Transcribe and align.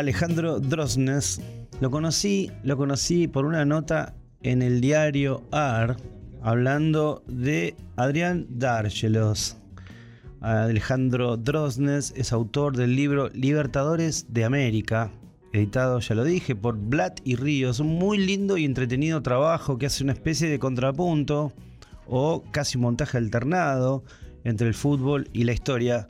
Alejandro 0.00 0.60
Drosnes. 0.60 1.42
Lo 1.82 1.90
conocí, 1.90 2.50
lo 2.62 2.78
conocí 2.78 3.28
por 3.28 3.44
una 3.44 3.66
nota 3.66 4.14
en 4.42 4.62
el 4.62 4.80
diario 4.80 5.42
AR 5.52 5.98
hablando 6.42 7.22
de 7.26 7.76
Adrián 7.96 8.46
Dárgelos. 8.48 9.58
Alejandro 10.40 11.36
Drosnes 11.36 12.14
es 12.16 12.32
autor 12.32 12.78
del 12.78 12.96
libro 12.96 13.28
Libertadores 13.34 14.24
de 14.32 14.44
América, 14.46 15.10
editado, 15.52 16.00
ya 16.00 16.14
lo 16.14 16.24
dije, 16.24 16.56
por 16.56 16.78
Blatt 16.78 17.20
y 17.24 17.36
Ríos. 17.36 17.78
Un 17.78 17.98
muy 17.98 18.16
lindo 18.16 18.56
y 18.56 18.64
entretenido 18.64 19.20
trabajo 19.20 19.76
que 19.76 19.84
hace 19.84 20.02
una 20.02 20.14
especie 20.14 20.48
de 20.48 20.58
contrapunto 20.58 21.52
o 22.06 22.42
casi 22.50 22.78
montaje 22.78 23.18
alternado 23.18 24.02
entre 24.44 24.66
el 24.66 24.74
fútbol 24.74 25.28
y 25.34 25.44
la 25.44 25.52
historia. 25.52 26.08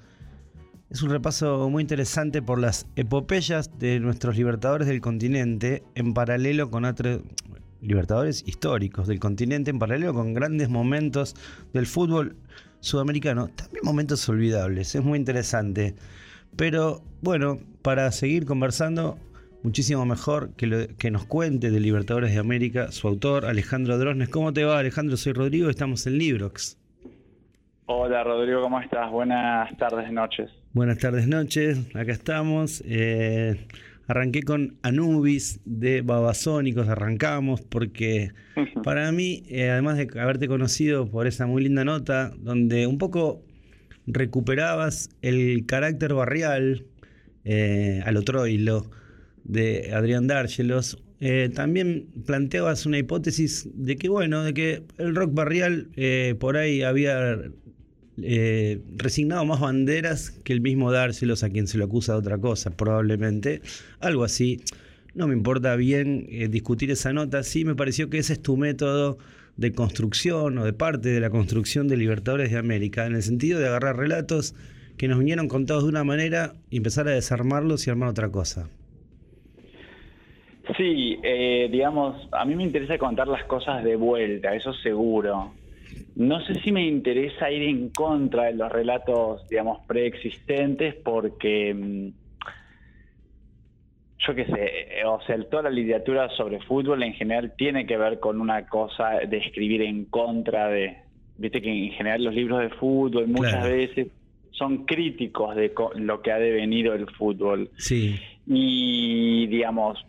Es 0.90 1.02
un 1.02 1.10
repaso 1.10 1.70
muy 1.70 1.82
interesante 1.82 2.42
por 2.42 2.58
las 2.58 2.84
epopeyas 2.96 3.78
de 3.78 4.00
nuestros 4.00 4.36
libertadores 4.36 4.88
del 4.88 5.00
continente 5.00 5.84
en 5.94 6.14
paralelo 6.14 6.68
con 6.68 6.84
otros 6.84 7.20
libertadores 7.80 8.42
históricos 8.44 9.06
del 9.06 9.20
continente, 9.20 9.70
en 9.70 9.78
paralelo 9.78 10.12
con 10.12 10.34
grandes 10.34 10.68
momentos 10.68 11.36
del 11.72 11.86
fútbol 11.86 12.34
sudamericano, 12.80 13.46
también 13.54 13.84
momentos 13.84 14.28
olvidables, 14.28 14.96
es 14.96 15.04
muy 15.04 15.16
interesante. 15.16 15.94
Pero 16.56 17.02
bueno, 17.22 17.60
para 17.82 18.10
seguir 18.10 18.44
conversando, 18.44 19.16
muchísimo 19.62 20.04
mejor 20.04 20.50
que, 20.56 20.96
que 20.98 21.12
nos 21.12 21.24
cuente 21.24 21.70
de 21.70 21.78
Libertadores 21.78 22.32
de 22.32 22.40
América 22.40 22.90
su 22.90 23.06
autor, 23.06 23.46
Alejandro 23.46 23.96
Drosnes. 23.96 24.28
¿Cómo 24.28 24.52
te 24.52 24.64
va, 24.64 24.80
Alejandro? 24.80 25.16
Soy 25.16 25.34
Rodrigo, 25.34 25.70
estamos 25.70 26.04
en 26.08 26.18
Librox. 26.18 26.76
Hola, 27.86 28.24
Rodrigo, 28.24 28.60
¿cómo 28.60 28.80
estás? 28.80 29.08
Buenas 29.08 29.76
tardes, 29.76 30.10
noches. 30.12 30.50
Buenas 30.72 30.98
tardes, 30.98 31.26
noches. 31.26 31.80
Acá 31.94 32.12
estamos. 32.12 32.80
Eh, 32.86 33.66
arranqué 34.06 34.44
con 34.44 34.76
Anubis 34.82 35.58
de 35.64 36.02
Babasónicos, 36.02 36.86
arrancamos 36.86 37.60
porque 37.60 38.30
para 38.84 39.10
mí, 39.10 39.42
eh, 39.48 39.68
además 39.68 39.98
de 39.98 40.08
haberte 40.20 40.46
conocido 40.46 41.10
por 41.10 41.26
esa 41.26 41.46
muy 41.46 41.64
linda 41.64 41.84
nota, 41.84 42.30
donde 42.38 42.86
un 42.86 42.98
poco 42.98 43.42
recuperabas 44.06 45.10
el 45.22 45.66
carácter 45.66 46.14
barrial 46.14 46.86
eh, 47.44 48.00
al 48.04 48.16
otro 48.16 48.46
hilo 48.46 48.88
de 49.42 49.92
Adrián 49.92 50.28
Dárgelos, 50.28 51.02
eh, 51.18 51.50
también 51.52 52.06
planteabas 52.24 52.86
una 52.86 52.98
hipótesis 52.98 53.68
de 53.74 53.96
que, 53.96 54.08
bueno, 54.08 54.44
de 54.44 54.54
que 54.54 54.82
el 54.98 55.16
rock 55.16 55.34
barrial 55.34 55.88
eh, 55.96 56.36
por 56.38 56.56
ahí 56.56 56.82
había 56.82 57.36
eh, 58.22 58.80
resignado 58.96 59.44
más 59.44 59.60
banderas 59.60 60.30
que 60.30 60.52
el 60.52 60.60
mismo 60.60 60.92
Dárgelos 60.92 61.42
a 61.42 61.50
quien 61.50 61.66
se 61.66 61.78
lo 61.78 61.84
acusa 61.84 62.12
de 62.12 62.18
otra 62.18 62.38
cosa, 62.38 62.70
probablemente. 62.70 63.62
Algo 64.00 64.24
así. 64.24 64.60
No 65.14 65.26
me 65.26 65.34
importa 65.34 65.74
bien 65.74 66.28
discutir 66.50 66.92
esa 66.92 67.12
nota, 67.12 67.42
sí 67.42 67.64
me 67.64 67.74
pareció 67.74 68.08
que 68.08 68.18
ese 68.18 68.34
es 68.34 68.42
tu 68.42 68.56
método 68.56 69.18
de 69.56 69.72
construcción 69.72 70.56
o 70.58 70.64
de 70.64 70.72
parte 70.72 71.10
de 71.10 71.20
la 71.20 71.30
construcción 71.30 71.88
de 71.88 71.96
Libertadores 71.96 72.50
de 72.50 72.58
América, 72.58 73.06
en 73.06 73.14
el 73.14 73.22
sentido 73.22 73.58
de 73.58 73.66
agarrar 73.66 73.96
relatos 73.96 74.54
que 74.96 75.08
nos 75.08 75.18
vinieron 75.18 75.48
contados 75.48 75.84
de 75.84 75.90
una 75.90 76.04
manera 76.04 76.54
y 76.70 76.78
empezar 76.78 77.08
a 77.08 77.10
desarmarlos 77.12 77.86
y 77.86 77.90
armar 77.90 78.08
otra 78.08 78.30
cosa. 78.30 78.68
Sí, 80.76 81.18
eh, 81.22 81.68
digamos, 81.70 82.28
a 82.32 82.44
mí 82.44 82.54
me 82.54 82.62
interesa 82.62 82.96
contar 82.96 83.28
las 83.28 83.44
cosas 83.44 83.82
de 83.84 83.96
vuelta, 83.96 84.54
eso 84.54 84.72
seguro. 84.74 85.52
No 86.16 86.44
sé 86.44 86.60
si 86.62 86.72
me 86.72 86.86
interesa 86.86 87.50
ir 87.50 87.62
en 87.62 87.90
contra 87.90 88.44
de 88.44 88.54
los 88.54 88.70
relatos, 88.70 89.48
digamos, 89.48 89.80
preexistentes 89.86 90.94
porque, 90.96 91.74
mm, 91.74 92.08
yo 94.26 94.34
qué 94.34 94.44
sé, 94.46 95.00
eh, 95.00 95.04
o 95.06 95.20
sea, 95.22 95.42
toda 95.44 95.64
la 95.64 95.70
literatura 95.70 96.28
sobre 96.36 96.60
fútbol 96.62 97.02
en 97.02 97.14
general 97.14 97.54
tiene 97.56 97.86
que 97.86 97.96
ver 97.96 98.20
con 98.20 98.40
una 98.40 98.66
cosa 98.66 99.20
de 99.26 99.36
escribir 99.38 99.82
en 99.82 100.04
contra 100.06 100.68
de, 100.68 100.98
viste 101.38 101.62
que 101.62 101.70
en 101.70 101.92
general 101.92 102.24
los 102.24 102.34
libros 102.34 102.60
de 102.60 102.70
fútbol 102.70 103.28
muchas 103.28 103.64
veces 103.64 104.08
son 104.50 104.84
críticos 104.84 105.56
de 105.56 105.72
lo 105.94 106.20
que 106.20 106.32
ha 106.32 106.38
devenido 106.38 106.92
el 106.92 107.06
fútbol. 107.12 107.70
Sí. 107.78 108.16
Y 108.46 109.46
digamos, 109.46 110.04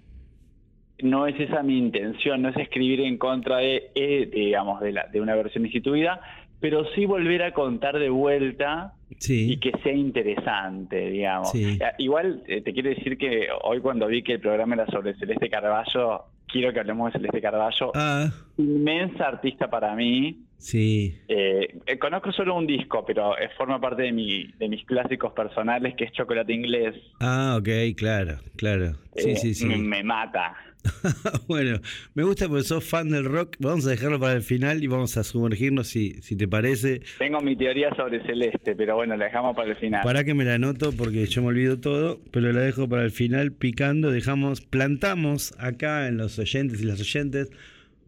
no 1.03 1.27
es 1.27 1.39
esa 1.39 1.63
mi 1.63 1.77
intención, 1.77 2.41
no 2.41 2.49
es 2.49 2.57
escribir 2.57 3.01
en 3.01 3.17
contra 3.17 3.57
de, 3.57 3.91
eh, 3.95 4.29
digamos, 4.31 4.81
de, 4.81 4.91
la, 4.91 5.07
de 5.07 5.21
una 5.21 5.35
versión 5.35 5.65
instituida, 5.65 6.21
pero 6.59 6.85
sí 6.93 7.05
volver 7.05 7.43
a 7.43 7.53
contar 7.53 7.97
de 7.97 8.09
vuelta 8.09 8.93
y 9.27 9.57
que 9.57 9.71
sea 9.83 9.93
interesante, 9.93 11.09
digamos. 11.09 11.51
Igual 11.97 12.43
eh, 12.47 12.61
te 12.61 12.71
quiero 12.71 12.89
decir 12.89 13.17
que 13.17 13.47
hoy 13.63 13.79
cuando 13.81 14.07
vi 14.07 14.21
que 14.21 14.33
el 14.33 14.39
programa 14.39 14.75
era 14.75 14.85
sobre 14.87 15.15
Celeste 15.15 15.49
Carballo, 15.49 16.25
quiero 16.47 16.71
que 16.71 16.79
hablemos 16.79 17.11
de 17.11 17.19
Celeste 17.19 17.41
Carballo. 17.41 17.91
Ah. 17.95 18.29
Inmensa 18.57 19.27
artista 19.27 19.69
para 19.69 19.95
mí. 19.95 20.45
Sí. 20.57 21.17
Eh, 21.27 21.81
conozco 21.99 22.31
solo 22.31 22.55
un 22.55 22.67
disco, 22.67 23.03
pero 23.03 23.33
forma 23.57 23.81
parte 23.81 24.03
de, 24.03 24.11
mi, 24.11 24.45
de 24.59 24.69
mis 24.69 24.85
clásicos 24.85 25.33
personales, 25.33 25.95
que 25.95 26.03
es 26.03 26.11
Chocolate 26.11 26.53
Inglés. 26.53 26.95
Ah, 27.19 27.57
ok, 27.59 27.95
claro, 27.97 28.37
claro. 28.55 28.93
Sí, 29.15 29.35
sí, 29.35 29.55
sí. 29.55 29.65
me 29.65 30.03
mata. 30.03 30.53
bueno, 31.47 31.79
me 32.13 32.23
gusta 32.23 32.47
porque 32.47 32.63
sos 32.63 32.83
fan 32.83 33.09
del 33.09 33.25
rock. 33.25 33.55
Vamos 33.59 33.85
a 33.85 33.91
dejarlo 33.91 34.19
para 34.19 34.33
el 34.33 34.41
final 34.41 34.83
y 34.83 34.87
vamos 34.87 35.17
a 35.17 35.23
sumergirnos 35.23 35.87
si, 35.87 36.13
si 36.21 36.35
te 36.35 36.47
parece. 36.47 37.01
Tengo 37.19 37.39
mi 37.41 37.55
teoría 37.55 37.93
sobre 37.95 38.23
Celeste, 38.25 38.75
pero 38.75 38.95
bueno, 38.95 39.15
la 39.15 39.25
dejamos 39.25 39.55
para 39.55 39.71
el 39.71 39.77
final. 39.77 40.01
Para 40.03 40.23
que 40.23 40.33
me 40.33 40.45
la 40.45 40.55
anoto 40.55 40.91
porque 40.91 41.25
yo 41.25 41.41
me 41.41 41.49
olvido 41.49 41.79
todo, 41.79 42.19
pero 42.31 42.51
la 42.51 42.61
dejo 42.61 42.87
para 42.89 43.03
el 43.03 43.11
final 43.11 43.51
picando. 43.51 44.11
Dejamos, 44.11 44.61
plantamos 44.61 45.53
acá 45.59 46.07
en 46.07 46.17
los 46.17 46.37
oyentes 46.39 46.81
y 46.81 46.85
las 46.85 46.99
oyentes, 46.99 47.51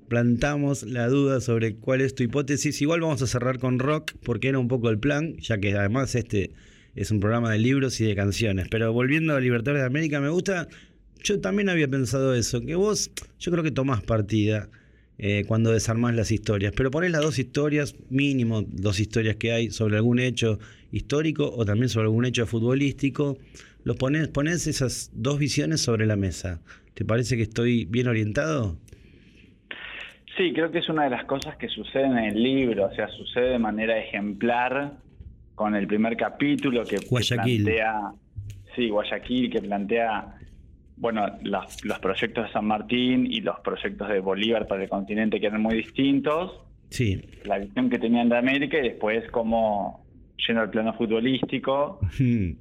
plantamos 0.07 0.84
la 0.84 1.07
duda 1.07 1.41
sobre 1.41 1.75
cuál 1.75 2.01
es 2.01 2.16
tu 2.16 2.23
hipótesis. 2.23 2.81
Igual 2.81 3.01
vamos 3.01 3.22
a 3.22 3.28
cerrar 3.28 3.59
con 3.59 3.79
rock 3.79 4.13
porque 4.23 4.50
era 4.50 4.59
un 4.59 4.67
poco 4.67 4.90
el 4.90 5.00
plan, 5.00 5.38
ya 5.38 5.57
que 5.59 5.75
además 5.75 6.16
este 6.16 6.51
es 6.95 7.11
un 7.11 7.19
programa 7.19 7.51
de 7.51 7.59
libros 7.59 8.00
y 8.01 8.05
de 8.05 8.16
canciones. 8.16 8.67
Pero 8.69 8.94
volviendo 8.94 9.35
a 9.35 9.40
Libertadores 9.40 9.81
de 9.81 9.88
América, 9.88 10.19
me 10.19 10.29
gusta 10.29 10.67
yo 11.23 11.39
también 11.39 11.69
había 11.69 11.88
pensado 11.88 12.35
eso, 12.35 12.61
que 12.61 12.75
vos, 12.75 13.11
yo 13.39 13.51
creo 13.51 13.63
que 13.63 13.72
tomás 13.72 14.03
partida 14.03 14.69
eh, 15.17 15.45
cuando 15.47 15.72
desarmás 15.72 16.16
las 16.16 16.31
historias, 16.31 16.73
pero 16.75 16.91
ponés 16.91 17.11
las 17.11 17.22
dos 17.22 17.39
historias, 17.39 17.95
mínimo 18.09 18.63
dos 18.67 19.00
historias 19.00 19.38
que 19.38 19.53
hay 19.53 19.72
sobre 19.72 19.95
algún 19.95 20.19
hecho 20.19 20.59
histórico 20.91 21.50
o 21.50 21.66
también 21.66 21.89
sobre 21.89 22.06
algún 22.06 22.25
hecho 22.25 22.45
futbolístico, 22.45 23.38
los 23.84 23.95
pones, 23.95 24.28
pones 24.28 24.67
esas 24.67 25.11
dos 25.13 25.39
visiones 25.39 25.81
sobre 25.81 26.06
la 26.06 26.16
mesa. 26.16 26.61
¿Te 26.94 27.06
parece 27.06 27.38
que 27.38 27.44
estoy 27.44 27.85
bien 27.85 28.07
orientado? 28.07 28.78
Sí, 30.38 30.51
creo 30.53 30.72
que 30.72 30.79
es 30.79 30.90
una 30.90 31.03
de 31.05 31.11
las 31.11 31.25
cosas 31.25 31.57
que 31.57 31.69
sucede 31.69 32.05
en 32.05 32.17
el 32.17 32.41
libro, 32.41 32.88
o 32.88 32.95
sea, 32.95 33.07
sucede 33.09 33.50
de 33.50 33.59
manera 33.59 33.97
ejemplar 33.97 34.97
con 35.55 35.75
el 35.75 35.88
primer 35.88 36.17
capítulo 36.17 36.84
que, 36.84 36.97
que 36.97 37.35
plantea, 37.35 38.13
sí, 38.75 38.90
Guayaquil, 38.90 39.51
que 39.51 39.61
plantea 39.61 40.40
bueno, 40.98 41.26
los, 41.42 41.78
proyectos 42.02 42.46
de 42.46 42.52
San 42.52 42.66
Martín 42.66 43.28
y 43.30 43.42
los 43.42 43.59
proyectos 43.62 44.09
de 44.09 44.20
Bolívar 44.20 44.68
para 44.68 44.84
el 44.84 44.90
continente 44.90 45.40
que 45.40 45.48
eran 45.48 45.62
muy 45.62 45.76
distintos. 45.76 46.62
Sí. 46.90 47.22
La 47.46 47.58
visión 47.58 47.90
que 47.90 48.00
tenían 48.00 48.30
de 48.30 48.38
América 48.38 48.78
y 48.78 48.90
después 48.90 49.30
como 49.32 50.06
yendo 50.46 50.62
al 50.62 50.70
plano 50.70 50.94
futbolístico, 50.94 52.00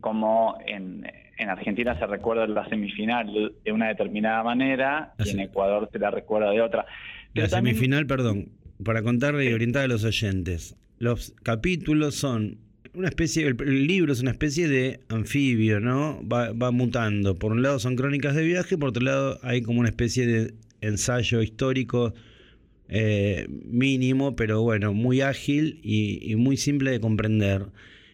como 0.01 0.59
en, 0.67 1.05
Argentina 1.49 1.99
se 1.99 2.07
recuerda 2.07 2.47
la 2.47 2.69
semifinal 2.69 3.53
de 3.65 3.73
una 3.73 3.89
determinada 3.89 4.45
manera 4.45 5.13
y 5.19 5.31
en 5.31 5.41
Ecuador 5.41 5.89
se 5.91 5.99
la 5.99 6.13
recuerda 6.13 6.51
de 6.53 6.61
otra. 6.61 6.87
la 7.35 7.49
semifinal, 7.49 8.07
perdón, 8.07 8.51
para 8.85 9.03
contarle 9.03 9.51
y 9.51 9.53
orientar 9.53 9.83
a 9.83 9.89
los 9.89 10.05
oyentes. 10.05 10.77
Los 10.99 11.35
capítulos 11.43 12.15
son 12.15 12.59
una 12.95 13.09
especie, 13.09 13.47
el, 13.47 13.87
libro 13.87 14.13
es 14.13 14.21
una 14.21 14.33
especie 14.33 14.69
de 14.69 15.01
anfibio, 15.09 15.81
¿no? 15.81 16.21
Va, 16.27 16.53
va 16.53 16.71
mutando. 16.71 17.35
Por 17.37 17.53
un 17.53 17.63
lado 17.63 17.79
son 17.79 17.97
crónicas 17.97 18.35
de 18.35 18.45
viaje, 18.45 18.77
por 18.77 18.91
otro 18.91 19.03
lado 19.03 19.39
hay 19.43 19.63
como 19.63 19.81
una 19.81 19.89
especie 19.89 20.27
de 20.27 20.55
ensayo 20.81 21.41
histórico 21.43 22.13
eh, 22.95 23.47
mínimo, 23.49 24.37
pero 24.37 24.61
bueno, 24.61 24.93
muy 24.93 25.23
ágil 25.23 25.81
y, 25.83 26.37
muy 26.37 26.59
simple 26.59 26.91
de 26.91 27.01
comprender. 27.01 27.69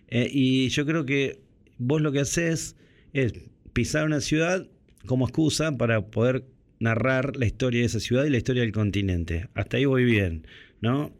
Eh, 0.06 0.30
y 0.32 0.68
yo 0.68 0.86
creo 0.86 1.04
que 1.04 1.40
vos 1.78 2.00
lo 2.00 2.12
que 2.12 2.20
haces 2.20 2.76
es 3.12 3.32
pisar 3.72 4.06
una 4.06 4.20
ciudad 4.20 4.68
como 5.06 5.26
excusa 5.26 5.76
para 5.76 6.06
poder 6.06 6.44
narrar 6.78 7.36
la 7.36 7.46
historia 7.46 7.80
de 7.80 7.86
esa 7.86 7.98
ciudad 7.98 8.24
y 8.24 8.30
la 8.30 8.36
historia 8.36 8.62
del 8.62 8.70
continente. 8.70 9.48
Hasta 9.54 9.78
ahí 9.78 9.84
voy 9.84 10.04
bien, 10.04 10.46
¿no? 10.80 11.12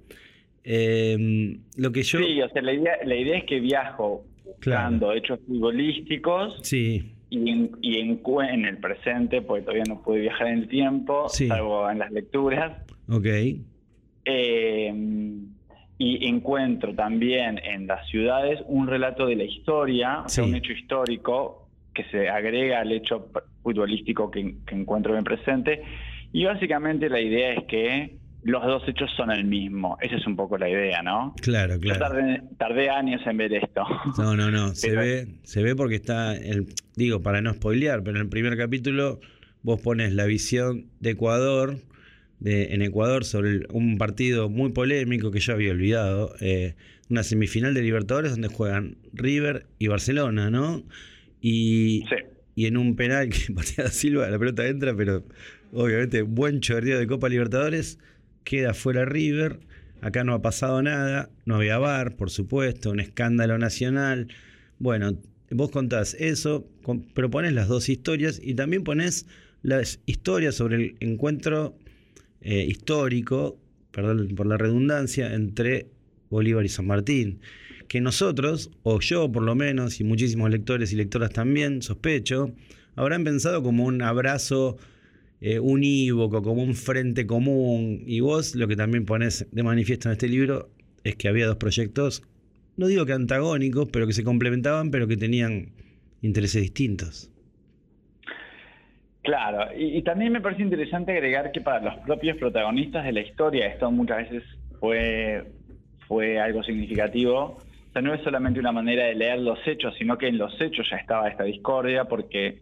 Eh, 0.70 1.56
lo 1.76 1.93
que 1.93 2.03
yo... 2.03 2.19
Sí, 2.19 2.43
o 2.43 2.49
sea, 2.50 2.61
la 2.61 2.75
idea, 2.75 2.99
la 3.03 3.17
idea 3.17 3.38
es 3.38 3.44
que 3.44 3.59
viajo 3.59 4.26
buscando 4.44 5.15
hechos 5.15 5.41
futbolísticos 5.47 6.59
sí. 6.62 7.11
y, 7.31 7.50
en, 7.50 7.70
y 7.81 8.00
en, 8.00 8.65
el 8.67 8.76
presente, 8.76 9.41
porque 9.41 9.62
todavía 9.62 9.85
no 9.88 10.03
pude 10.03 10.20
viajar 10.20 10.49
en 10.49 10.59
el 10.59 10.69
tiempo, 10.69 11.26
salvo 11.31 11.91
en 11.91 12.00
las 12.00 12.11
lecturas. 12.11 12.82
Ok. 13.09 13.26
Eh, 14.26 14.93
y 15.97 16.29
encuentro 16.29 16.94
también 16.94 17.59
en 17.65 17.87
las 17.87 18.06
ciudades 18.09 18.61
un 18.67 18.88
relato 18.88 19.25
de 19.25 19.37
la 19.37 19.44
historia, 19.44 20.20
o 20.26 20.29
sea, 20.29 20.44
un 20.44 20.55
hecho 20.55 20.73
histórico 20.73 21.70
que 21.94 22.05
se 22.11 22.29
agrega 22.29 22.81
al 22.81 22.93
hecho 22.93 23.31
futbolístico 23.62 24.31
que, 24.31 24.55
encuentro 24.70 25.12
bien 25.12 25.25
presente. 25.25 25.82
Y 26.32 26.44
básicamente 26.44 27.09
la 27.09 27.20
idea 27.20 27.55
es 27.55 27.65
que 27.65 28.19
los 28.43 28.64
dos 28.64 28.82
hechos 28.88 29.11
son 29.17 29.31
el 29.31 29.44
mismo. 29.44 29.99
Esa 30.00 30.17
es 30.17 30.26
un 30.26 30.37
poco 30.37 30.58
la 30.58 30.69
idea, 30.69 31.02
¿no? 31.02 31.35
Claro, 31.40 31.79
claro. 31.79 32.17
Yo 32.20 32.56
tardé, 32.56 32.90
años 32.90 33.20
en 33.26 33.37
ver 33.37 33.52
esto. 33.52 33.82
No, 34.17 34.37
no, 34.37 34.50
no. 34.50 34.69
se 34.75 34.94
ve, 34.94 35.29
se 35.43 35.62
ve 35.62 35.75
porque 35.75 35.96
está, 35.96 36.37
el, 36.37 36.67
digo, 36.94 37.23
para 37.23 37.40
no 37.40 37.52
spoilear, 37.55 38.02
pero 38.02 38.17
en 38.17 38.23
el 38.23 38.29
primer 38.29 38.56
capítulo 38.56 39.20
vos 39.62 39.81
pones 39.81 40.12
la 40.14 40.25
visión 40.26 40.87
de 41.00 41.11
Ecuador, 41.11 41.79
de, 42.38 42.75
en 42.75 42.82
Ecuador, 42.82 43.25
sobre 43.25 43.67
un 43.70 43.99
partido 43.99 44.49
muy 44.49 44.70
polémico 44.70 45.31
que 45.31 45.41
yo 45.41 45.52
había 45.52 45.73
olvidado, 45.73 46.34
eh, 46.41 46.75
una 47.11 47.23
semifinal 47.23 47.75
de 47.75 47.82
Libertadores 47.82 48.32
donde 48.32 48.49
juegan 48.49 48.96
River 49.12 49.67
y 49.79 49.88
Barcelona, 49.88 50.50
¿no? 50.50 50.84
Y, 51.41 52.05
y 52.55 52.67
en 52.67 52.76
un 52.76 52.96
penal 52.96 53.29
que 53.31 53.52
patea 53.55 53.88
Silva, 53.88 54.29
la 54.29 54.38
pelota 54.38 54.67
entra, 54.67 54.94
pero 54.96 55.25
obviamente 55.73 56.23
buen 56.23 56.61
chorreo 56.61 56.99
de 56.99 57.06
Copa 57.06 57.29
Libertadores, 57.29 57.99
queda 58.48 58.72
fuera 58.72 59.04
River. 59.04 59.60
Acá 60.00 60.24
no 60.24 60.32
ha 60.32 60.40
pasado 60.40 60.82
nada, 60.82 61.28
no 61.44 61.56
había 61.56 61.76
bar, 61.76 62.16
por 62.16 62.30
supuesto, 62.30 62.90
un 62.90 62.98
escándalo 62.98 63.58
nacional. 63.58 64.28
Bueno, 64.78 65.18
vos 65.50 65.70
contás 65.70 66.14
eso, 66.14 66.66
pero 67.12 67.30
pones 67.30 67.52
las 67.52 67.68
dos 67.68 67.90
historias 67.90 68.40
y 68.42 68.54
también 68.54 68.84
pones 68.84 69.26
las 69.62 70.00
historias 70.06 70.54
sobre 70.54 70.76
el 70.76 70.96
encuentro 71.00 71.76
eh, 72.40 72.64
histórico, 72.66 73.58
perdón 73.90 74.28
por 74.34 74.46
la 74.46 74.56
redundancia, 74.56 75.34
entre 75.34 75.88
Bolívar 76.30 76.64
y 76.64 76.70
San 76.70 76.86
Martín, 76.86 77.40
que 77.86 78.00
nosotros, 78.00 78.70
o 78.82 78.98
yo 79.00 79.30
por 79.30 79.42
lo 79.42 79.56
menos, 79.56 80.00
y 80.00 80.04
muchísimos 80.04 80.48
lectores 80.48 80.90
y 80.94 80.96
lectoras 80.96 81.32
también, 81.32 81.82
sospecho, 81.82 82.54
habrán 82.96 83.24
pensado 83.24 83.62
como 83.62 83.84
un 83.84 84.00
abrazo 84.00 84.78
eh, 85.40 85.61
unívoco, 85.61 86.43
como 86.43 86.62
un 86.62 86.75
frente 86.75 87.26
común, 87.26 88.02
y 88.06 88.20
vos 88.20 88.55
lo 88.55 88.67
que 88.69 88.76
también 88.76 89.05
pones 89.05 89.46
de 89.52 89.62
manifiesto 89.62 90.08
en 90.08 90.12
este 90.12 90.29
libro 90.29 90.70
es 91.05 91.17
que 91.17 91.29
había 91.29 91.46
dos 91.46 91.56
proyectos, 91.56 92.23
no 92.76 92.87
digo 92.87 93.06
que 93.06 93.12
antagónicos, 93.12 93.88
pero 93.93 94.06
que 94.06 94.12
se 94.12 94.25
complementaban, 94.25 94.90
pero 94.90 95.08
que 95.08 95.17
tenían 95.17 95.73
intereses 96.23 96.62
distintos. 96.62 97.31
Claro, 99.23 99.69
y, 99.76 100.00
también 100.02 100.32
me 100.32 100.40
parece 100.40 100.62
interesante 100.62 101.12
agregar 101.12 101.52
que 101.52 101.61
para 101.61 101.81
los 101.81 101.96
propios 102.06 102.38
protagonistas 102.38 103.05
de 103.05 103.12
la 103.12 103.20
historia 103.20 103.67
esto 103.67 103.91
muchas 103.91 104.19
veces 104.19 104.43
fue, 104.81 105.44
fue 106.06 106.41
algo 106.41 106.62
significativo. 106.62 107.58
O 107.58 107.93
sea, 107.93 108.00
no 108.00 108.14
es 108.14 108.23
solamente 108.23 108.58
una 108.58 108.73
manera 108.73 109.05
de 109.05 109.14
leer 109.14 109.41
los 109.41 109.58
hechos, 109.67 109.94
sino 109.99 110.17
que 110.17 110.29
en 110.29 110.38
los 110.38 110.58
hechos 110.61 110.88
ya 110.91 110.96
estaba 110.96 111.29
esta 111.29 111.44
discordia, 111.44 112.05
porque, 112.05 112.61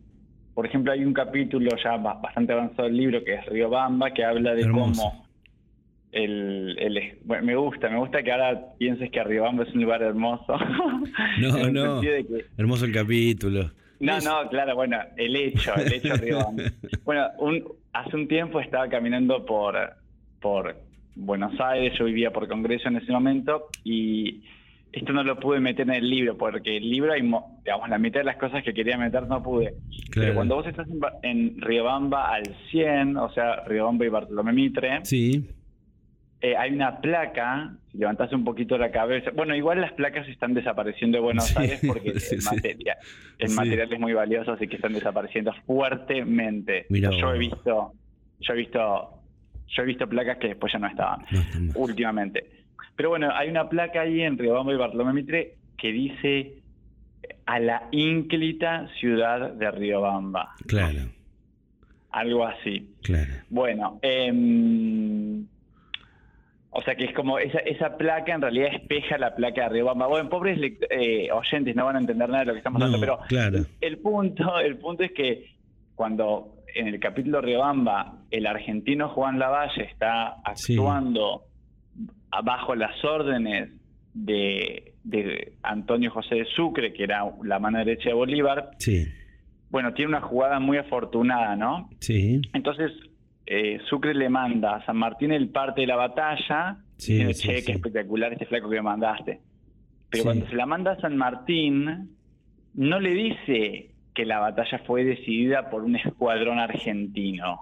por 0.56 0.64
ejemplo, 0.64 0.90
hay 0.90 1.04
un 1.04 1.12
capítulo 1.12 1.70
ya 1.76 1.98
bastante 1.98 2.54
avanzado 2.54 2.84
del 2.84 2.96
libro 2.96 3.22
que 3.22 3.34
es 3.34 3.44
Río 3.44 3.68
Bamba, 3.68 4.10
que 4.12 4.24
habla 4.24 4.54
de 4.54 4.62
cómo 4.68 5.26
el, 6.12 6.76
el 6.78 7.18
me 7.42 7.54
gusta, 7.56 7.90
me 7.90 7.98
gusta 7.98 8.22
que 8.22 8.32
ahora 8.32 8.58
pienses 8.78 9.10
que 9.10 9.22
Riobamba 9.22 9.64
es 9.64 9.74
un 9.74 9.82
lugar 9.82 10.02
hermoso. 10.02 10.56
No, 11.40 11.70
no. 11.70 12.00
Hermoso 12.56 12.86
el 12.86 12.92
capítulo. 12.92 13.70
No, 14.00 14.18
no, 14.20 14.48
claro, 14.48 14.74
bueno, 14.74 14.98
el 15.18 15.36
hecho, 15.36 15.74
el 15.74 15.92
hecho 15.92 16.14
Bueno, 17.04 17.26
un, 17.38 17.62
hace 17.92 18.16
un 18.16 18.26
tiempo 18.26 18.58
estaba 18.60 18.88
caminando 18.88 19.44
por, 19.44 19.76
por 20.40 20.74
Buenos 21.14 21.60
Aires, 21.60 21.92
yo 21.98 22.06
vivía 22.06 22.30
por 22.30 22.48
Congreso 22.48 22.88
en 22.88 22.96
ese 22.96 23.12
momento 23.12 23.68
y 23.84 24.42
esto 24.98 25.12
no 25.12 25.22
lo 25.22 25.38
pude 25.38 25.60
meter 25.60 25.88
en 25.88 25.94
el 25.94 26.08
libro 26.08 26.36
porque 26.36 26.76
el 26.76 26.90
libro 26.90 27.12
hay, 27.12 27.22
digamos, 27.22 27.88
la 27.88 27.98
mitad 27.98 28.20
de 28.20 28.24
las 28.24 28.36
cosas 28.36 28.64
que 28.64 28.74
quería 28.74 28.96
meter 28.96 29.26
no 29.26 29.42
pude. 29.42 29.74
Pero 30.14 30.34
cuando 30.34 30.56
vos 30.56 30.66
estás 30.66 30.88
en, 30.88 31.00
en 31.22 31.60
Riobamba 31.60 32.34
al 32.34 32.44
100, 32.70 33.16
o 33.16 33.30
sea, 33.32 33.64
Riobamba 33.64 34.06
y 34.06 34.08
Bartolomé 34.08 34.52
Mitre, 34.52 35.04
sí 35.04 35.46
eh, 36.42 36.54
hay 36.54 36.72
una 36.72 37.00
placa, 37.00 37.72
si 37.90 37.98
levantas 37.98 38.30
un 38.32 38.44
poquito 38.44 38.76
la 38.76 38.90
cabeza, 38.90 39.30
bueno, 39.34 39.56
igual 39.56 39.80
las 39.80 39.92
placas 39.94 40.28
están 40.28 40.52
desapareciendo 40.52 41.16
de 41.16 41.22
Buenos 41.22 41.56
Aires 41.56 41.80
porque 41.86 42.10
el, 42.30 42.42
material, 42.42 42.96
el 43.38 43.50
material 43.52 43.92
es 43.92 43.98
muy 43.98 44.12
valioso, 44.12 44.52
así 44.52 44.68
que 44.68 44.76
están 44.76 44.92
desapareciendo 44.92 45.52
fuertemente. 45.66 46.86
yo 46.90 47.34
he 47.34 47.38
visto, 47.38 47.92
yo 48.40 48.52
he 48.52 48.56
visto, 48.56 49.22
yo 49.66 49.82
he 49.82 49.86
visto 49.86 50.06
placas 50.08 50.36
que 50.36 50.48
después 50.48 50.72
ya 50.72 50.78
no 50.78 50.88
estaban, 50.88 51.24
últimamente. 51.74 52.65
Pero 52.96 53.10
bueno, 53.10 53.30
hay 53.34 53.48
una 53.48 53.68
placa 53.68 54.02
ahí 54.02 54.22
en 54.22 54.38
Riobamba 54.38 54.72
y 54.72 54.76
Bartolomé 54.76 55.12
Mitre 55.12 55.54
que 55.76 55.92
dice 55.92 56.62
a 57.44 57.58
la 57.60 57.88
ínclita 57.90 58.88
ciudad 58.98 59.52
de 59.52 59.70
Riobamba. 59.70 60.54
Claro. 60.66 61.00
Algo 62.10 62.46
así. 62.46 62.94
Claro. 63.02 63.32
Bueno, 63.50 63.98
eh, 64.02 64.32
o 66.70 66.82
sea 66.82 66.94
que 66.94 67.04
es 67.04 67.14
como 67.14 67.38
esa, 67.38 67.58
esa 67.60 67.96
placa 67.96 68.34
en 68.34 68.42
realidad 68.42 68.74
espeja 68.74 69.16
la 69.18 69.34
placa 69.34 69.64
de 69.64 69.68
Riobamba. 69.70 70.06
Bueno, 70.06 70.28
pobres 70.28 70.58
eh, 70.90 71.28
oyentes 71.32 71.74
no 71.76 71.84
van 71.84 71.96
a 71.96 72.00
entender 72.00 72.28
nada 72.28 72.40
de 72.40 72.46
lo 72.46 72.52
que 72.52 72.58
estamos 72.58 72.82
hablando, 72.82 73.00
pero 73.00 73.18
claro. 73.28 73.64
el 73.80 73.98
punto, 73.98 74.58
el 74.58 74.76
punto 74.76 75.02
es 75.02 75.12
que 75.12 75.56
cuando 75.94 76.56
en 76.74 76.88
el 76.88 77.00
capítulo 77.00 77.40
Riobamba 77.40 78.18
el 78.30 78.46
argentino 78.46 79.08
Juan 79.08 79.38
Lavalle 79.38 79.84
está 79.84 80.36
actuando 80.44 81.44
bajo 82.44 82.74
las 82.74 83.02
órdenes 83.04 83.70
de, 84.14 84.94
de, 85.04 85.52
Antonio 85.62 86.10
José 86.10 86.36
de 86.36 86.44
Sucre, 86.46 86.92
que 86.92 87.04
era 87.04 87.24
la 87.42 87.58
mano 87.58 87.78
derecha 87.78 88.10
de 88.10 88.14
Bolívar, 88.14 88.70
sí. 88.78 89.06
bueno, 89.70 89.92
tiene 89.94 90.10
una 90.10 90.20
jugada 90.20 90.58
muy 90.58 90.78
afortunada, 90.78 91.56
¿no? 91.56 91.90
Sí. 92.00 92.40
Entonces 92.52 92.92
eh, 93.46 93.78
Sucre 93.88 94.14
le 94.14 94.28
manda 94.28 94.76
a 94.76 94.86
San 94.86 94.96
Martín 94.96 95.32
el 95.32 95.50
parte 95.50 95.82
de 95.82 95.86
la 95.86 95.96
batalla, 95.96 96.78
sí, 96.96 97.22
y 97.22 97.34
che, 97.34 97.62
qué 97.64 97.72
espectacular 97.72 98.32
este 98.32 98.46
flaco 98.46 98.68
que 98.68 98.76
me 98.76 98.82
mandaste. 98.82 99.40
Pero 100.10 100.24
cuando 100.24 100.48
se 100.48 100.56
la 100.56 100.66
manda 100.66 100.92
a 100.92 101.00
San 101.00 101.16
Martín, 101.16 102.16
no 102.74 103.00
le 103.00 103.10
dice 103.10 103.90
que 104.14 104.24
la 104.24 104.38
batalla 104.38 104.80
fue 104.86 105.04
decidida 105.04 105.68
por 105.68 105.84
un 105.84 105.94
escuadrón 105.96 106.58
argentino. 106.58 107.58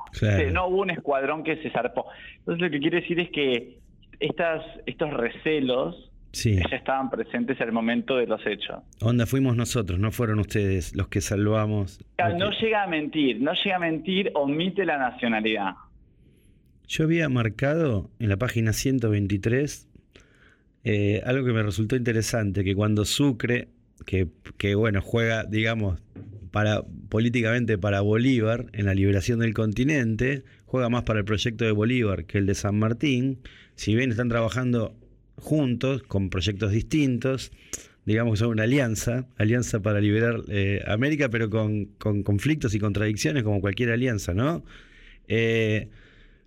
No 0.52 0.68
hubo 0.68 0.82
un 0.82 0.90
escuadrón 0.90 1.42
que 1.42 1.56
se 1.56 1.70
zarpó. 1.70 2.06
Entonces 2.38 2.62
lo 2.62 2.70
que 2.70 2.78
quiere 2.78 3.00
decir 3.00 3.18
es 3.18 3.30
que 3.30 3.78
estas, 4.20 4.62
estos 4.86 5.12
recelos 5.12 6.10
ya 6.32 6.76
estaban 6.76 7.10
presentes 7.10 7.60
al 7.60 7.72
momento 7.72 8.16
de 8.16 8.26
los 8.26 8.44
hechos. 8.46 8.82
Onda, 9.00 9.26
fuimos 9.26 9.56
nosotros, 9.56 9.98
no 9.98 10.10
fueron 10.10 10.40
ustedes 10.40 10.94
los 10.96 11.08
que 11.08 11.20
salvamos. 11.20 12.00
no 12.18 12.50
llega 12.50 12.82
a 12.82 12.86
mentir, 12.86 13.40
no 13.40 13.52
llega 13.54 13.76
a 13.76 13.78
mentir, 13.78 14.32
omite 14.34 14.84
la 14.84 14.98
nacionalidad. 14.98 15.74
Yo 16.88 17.04
había 17.04 17.28
marcado 17.28 18.10
en 18.18 18.28
la 18.28 18.36
página 18.36 18.72
123 18.72 19.88
eh, 20.84 21.22
algo 21.24 21.46
que 21.46 21.52
me 21.52 21.62
resultó 21.62 21.96
interesante, 21.96 22.62
que 22.62 22.74
cuando 22.74 23.06
Sucre, 23.06 23.68
que, 24.04 24.28
que 24.58 24.74
bueno, 24.74 25.00
juega, 25.00 25.44
digamos, 25.44 25.98
para, 26.54 26.84
políticamente 27.08 27.78
para 27.78 28.00
Bolívar 28.00 28.66
en 28.74 28.86
la 28.86 28.94
liberación 28.94 29.40
del 29.40 29.52
continente, 29.54 30.44
juega 30.66 30.88
más 30.88 31.02
para 31.02 31.18
el 31.18 31.24
proyecto 31.24 31.64
de 31.64 31.72
Bolívar 31.72 32.26
que 32.26 32.38
el 32.38 32.46
de 32.46 32.54
San 32.54 32.78
Martín, 32.78 33.40
si 33.74 33.96
bien 33.96 34.12
están 34.12 34.28
trabajando 34.28 34.96
juntos, 35.34 36.04
con 36.04 36.30
proyectos 36.30 36.70
distintos, 36.70 37.50
digamos 38.06 38.34
que 38.34 38.38
son 38.38 38.50
una 38.50 38.62
alianza, 38.62 39.26
alianza 39.36 39.82
para 39.82 40.00
liberar 40.00 40.42
eh, 40.48 40.80
América, 40.86 41.28
pero 41.28 41.50
con, 41.50 41.86
conflictos 42.22 42.72
y 42.76 42.78
contradicciones 42.78 43.42
como 43.42 43.60
cualquier 43.60 43.90
alianza, 43.90 44.32
¿no? 44.32 44.64
Eh, 45.26 45.88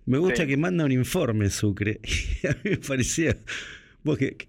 me 0.06 0.16
gusta 0.16 0.46
que 0.46 0.56
manda 0.56 0.86
un 0.86 0.92
informe 0.92 1.50
Sucre, 1.50 2.00
y 2.02 2.46
a 2.46 2.52
mí 2.64 2.70
me 2.70 2.76
parecía 2.78 3.36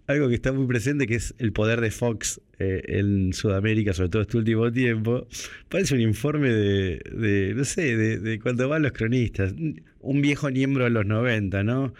algo 0.08 0.30
que 0.30 0.36
está 0.36 0.52
muy 0.52 0.68
presente, 0.68 1.08
que 1.08 1.16
es 1.16 1.36
el 1.38 1.52
poder 1.52 1.82
de 1.82 1.92
Fox 1.92 2.42
eh, 2.60 2.82
en 2.88 3.34
Sudamérica, 3.34 3.94
sobre 3.94 4.10
todo 4.10 4.22
este 4.22 4.38
último 4.38 4.72
tiempo, 4.72 5.28
parece 5.68 5.96
un 5.96 6.02
informe 6.02 6.50
de, 6.50 7.54
no 7.56 7.64
sé, 7.64 7.96
de, 7.98 8.20
de 8.20 8.40
cuando 8.40 8.70
van 8.70 8.84
los 8.84 8.92
cronistas, 8.92 9.54
un 10.02 10.22
viejo 10.22 10.50
miembro 10.50 10.86
de 10.86 10.90
los 10.92 11.06
90, 11.06 11.64
¿no? 11.64 11.94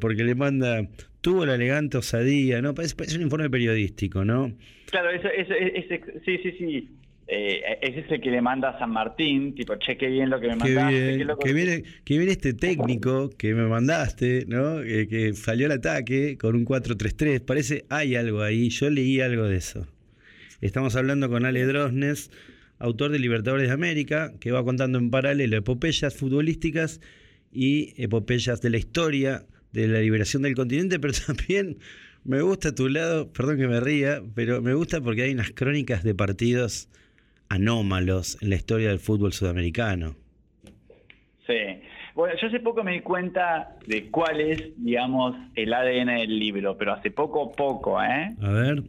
porque 0.00 0.24
le 0.24 0.34
manda 0.34 0.88
tuvo 1.24 1.46
la 1.46 1.54
elegante 1.54 1.96
osadía, 1.96 2.60
¿no? 2.60 2.74
Parece, 2.74 3.16
un 3.16 3.22
informe 3.22 3.48
periodístico, 3.48 4.26
¿no? 4.26 4.52
Claro, 4.90 5.08
eso, 5.10 5.26
sí, 6.24 6.38
sí, 6.42 6.52
sí. 6.58 6.88
Eh, 7.26 7.78
ese 7.80 8.00
es 8.00 8.10
el 8.10 8.20
que 8.20 8.30
le 8.30 8.42
manda 8.42 8.70
a 8.70 8.78
San 8.78 8.90
Martín, 8.90 9.54
tipo, 9.54 9.76
cheque 9.76 10.08
bien 10.08 10.28
lo 10.28 10.40
que 10.40 10.48
me 10.48 10.56
mandaste. 10.56 11.26
que, 11.42 11.52
viene, 11.52 11.84
que 12.04 12.18
viene 12.18 12.32
este 12.32 12.52
técnico 12.52 13.30
que 13.30 13.54
me 13.54 13.66
mandaste, 13.66 14.44
¿no? 14.46 14.82
que 14.82 15.32
salió 15.34 15.66
al 15.66 15.72
ataque 15.72 16.36
con 16.36 16.54
un 16.54 16.66
4-3-3. 16.66 17.40
Parece, 17.40 17.86
hay 17.88 18.14
algo 18.16 18.42
ahí, 18.42 18.68
yo 18.68 18.90
leí 18.90 19.20
algo 19.20 19.44
de 19.44 19.56
eso. 19.56 19.86
Estamos 20.60 20.96
hablando 20.96 21.28
con 21.28 21.44
Ale 21.44 21.64
Drosnes, 21.64 22.30
autor 22.78 23.10
de 23.10 23.18
Libertadores 23.18 23.68
de 23.68 23.74
América, 23.74 24.32
que 24.40 24.50
va 24.52 24.64
contando 24.64 24.98
en 24.98 25.10
paralelo 25.10 25.56
epopeyas 25.56 26.14
futbolísticas 26.14 27.00
y 27.52 27.94
epopeyas 28.02 28.60
de 28.60 28.70
la 28.70 28.78
historia 28.78 29.46
de 29.72 29.88
la 29.88 30.00
liberación 30.00 30.42
del 30.42 30.54
continente, 30.54 30.98
pero 30.98 31.14
también 31.26 31.78
me 32.24 32.40
gusta 32.40 32.74
tu 32.74 32.88
lado, 32.88 33.32
perdón 33.32 33.58
que 33.58 33.68
me 33.68 33.80
ría, 33.80 34.22
pero 34.34 34.62
me 34.62 34.74
gusta 34.74 35.00
porque 35.00 35.22
hay 35.22 35.32
unas 35.32 35.50
crónicas 35.50 36.02
de 36.02 36.14
partidos 36.14 36.88
anómalos 37.54 38.36
en 38.42 38.50
la 38.50 38.56
historia 38.56 38.88
del 38.88 38.98
fútbol 38.98 39.32
sudamericano. 39.32 40.16
Sí. 41.46 41.80
Bueno, 42.14 42.34
yo 42.40 42.46
hace 42.46 42.60
poco 42.60 42.84
me 42.84 42.92
di 42.92 43.00
cuenta 43.00 43.76
de 43.86 44.10
cuál 44.10 44.40
es, 44.40 44.62
digamos, 44.76 45.36
el 45.54 45.72
ADN 45.72 46.16
del 46.16 46.38
libro, 46.38 46.76
pero 46.76 46.92
hace 46.92 47.10
poco, 47.10 47.52
poco, 47.52 48.00
¿eh? 48.02 48.34
A 48.40 48.50
ver. 48.50 48.82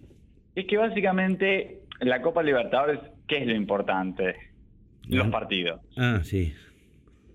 Es 0.54 0.66
que 0.66 0.78
básicamente 0.78 1.82
la 2.02 2.22
Copa 2.22 2.44
Libertadores, 2.44 3.00
¿qué 3.28 3.38
es 3.40 3.48
lo 3.48 3.56
importante? 3.56 4.36
Los 5.08 5.28
partidos. 5.28 5.82
Ah, 5.98 6.22
sí. 6.24 6.54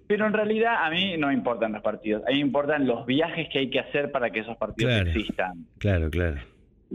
Pero 0.06 0.26
en 0.26 0.32
realidad 0.32 0.84
a 0.84 0.90
mí 0.90 1.16
no 1.18 1.28
me 1.28 1.34
importan 1.34 1.72
los 1.72 1.82
partidos, 1.82 2.22
a 2.26 2.30
mí 2.30 2.36
me 2.36 2.40
importan 2.40 2.86
los 2.86 3.06
viajes 3.06 3.48
que 3.52 3.60
hay 3.60 3.70
que 3.70 3.78
hacer 3.78 4.10
para 4.10 4.30
que 4.30 4.40
esos 4.40 4.56
partidos 4.56 4.92
existan. 5.06 5.66
Claro, 5.78 6.10
claro. 6.10 6.40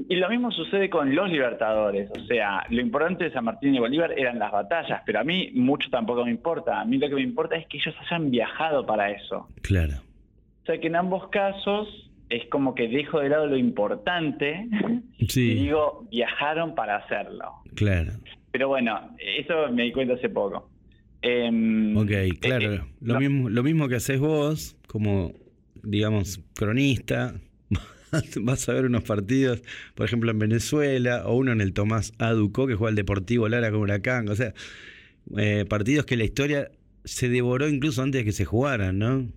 Y 0.09 0.15
lo 0.17 0.29
mismo 0.29 0.51
sucede 0.51 0.89
con 0.89 1.15
los 1.15 1.29
Libertadores, 1.29 2.09
o 2.11 2.25
sea, 2.25 2.65
lo 2.69 2.81
importante 2.81 3.23
de 3.23 3.31
San 3.31 3.45
Martín 3.45 3.73
y 3.75 3.79
Bolívar 3.79 4.11
eran 4.17 4.39
las 4.39 4.51
batallas, 4.51 5.01
pero 5.05 5.19
a 5.19 5.23
mí 5.23 5.51
mucho 5.53 5.89
tampoco 5.89 6.25
me 6.25 6.31
importa, 6.31 6.81
a 6.81 6.85
mí 6.85 6.97
lo 6.97 7.07
que 7.07 7.15
me 7.15 7.21
importa 7.21 7.55
es 7.55 7.65
que 7.67 7.77
ellos 7.77 7.95
hayan 8.05 8.29
viajado 8.29 8.85
para 8.85 9.11
eso. 9.11 9.47
Claro. 9.61 9.93
O 10.63 10.65
sea 10.65 10.79
que 10.79 10.87
en 10.87 10.97
ambos 10.97 11.29
casos 11.29 11.87
es 12.29 12.45
como 12.47 12.75
que 12.75 12.87
dejo 12.89 13.19
de 13.19 13.29
lado 13.29 13.47
lo 13.47 13.55
importante 13.55 14.67
sí. 15.29 15.51
y 15.51 15.55
digo, 15.63 16.05
viajaron 16.11 16.75
para 16.75 16.97
hacerlo. 16.97 17.53
Claro. 17.75 18.11
Pero 18.51 18.67
bueno, 18.67 18.99
eso 19.37 19.69
me 19.71 19.83
di 19.83 19.91
cuenta 19.93 20.15
hace 20.15 20.27
poco. 20.29 20.69
Eh, 21.21 21.93
ok, 21.95 22.37
claro. 22.41 22.73
eh, 22.73 22.81
lo, 23.01 23.13
no- 23.13 23.19
mismo, 23.21 23.49
lo 23.49 23.63
mismo 23.63 23.87
que 23.87 23.95
haces 23.95 24.19
vos, 24.19 24.77
como, 24.87 25.31
digamos, 25.83 26.39
cronista. 26.55 27.33
Vas 28.41 28.69
a 28.69 28.73
ver 28.73 28.85
unos 28.85 29.03
partidos, 29.03 29.61
por 29.95 30.05
ejemplo, 30.05 30.31
en 30.31 30.39
Venezuela, 30.39 31.23
o 31.25 31.35
uno 31.35 31.51
en 31.51 31.61
el 31.61 31.73
Tomás 31.73 32.13
Aduco, 32.19 32.67
que 32.67 32.75
juega 32.75 32.89
el 32.89 32.95
Deportivo 32.95 33.47
Lara 33.49 33.71
con 33.71 33.81
Huracán. 33.81 34.27
O 34.29 34.35
sea, 34.35 34.53
eh, 35.37 35.65
partidos 35.67 36.05
que 36.05 36.15
la 36.17 36.23
historia 36.23 36.69
se 37.03 37.29
devoró 37.29 37.67
incluso 37.67 38.01
antes 38.01 38.21
de 38.21 38.25
que 38.25 38.31
se 38.31 38.45
jugaran, 38.45 38.97
¿no? 38.99 39.27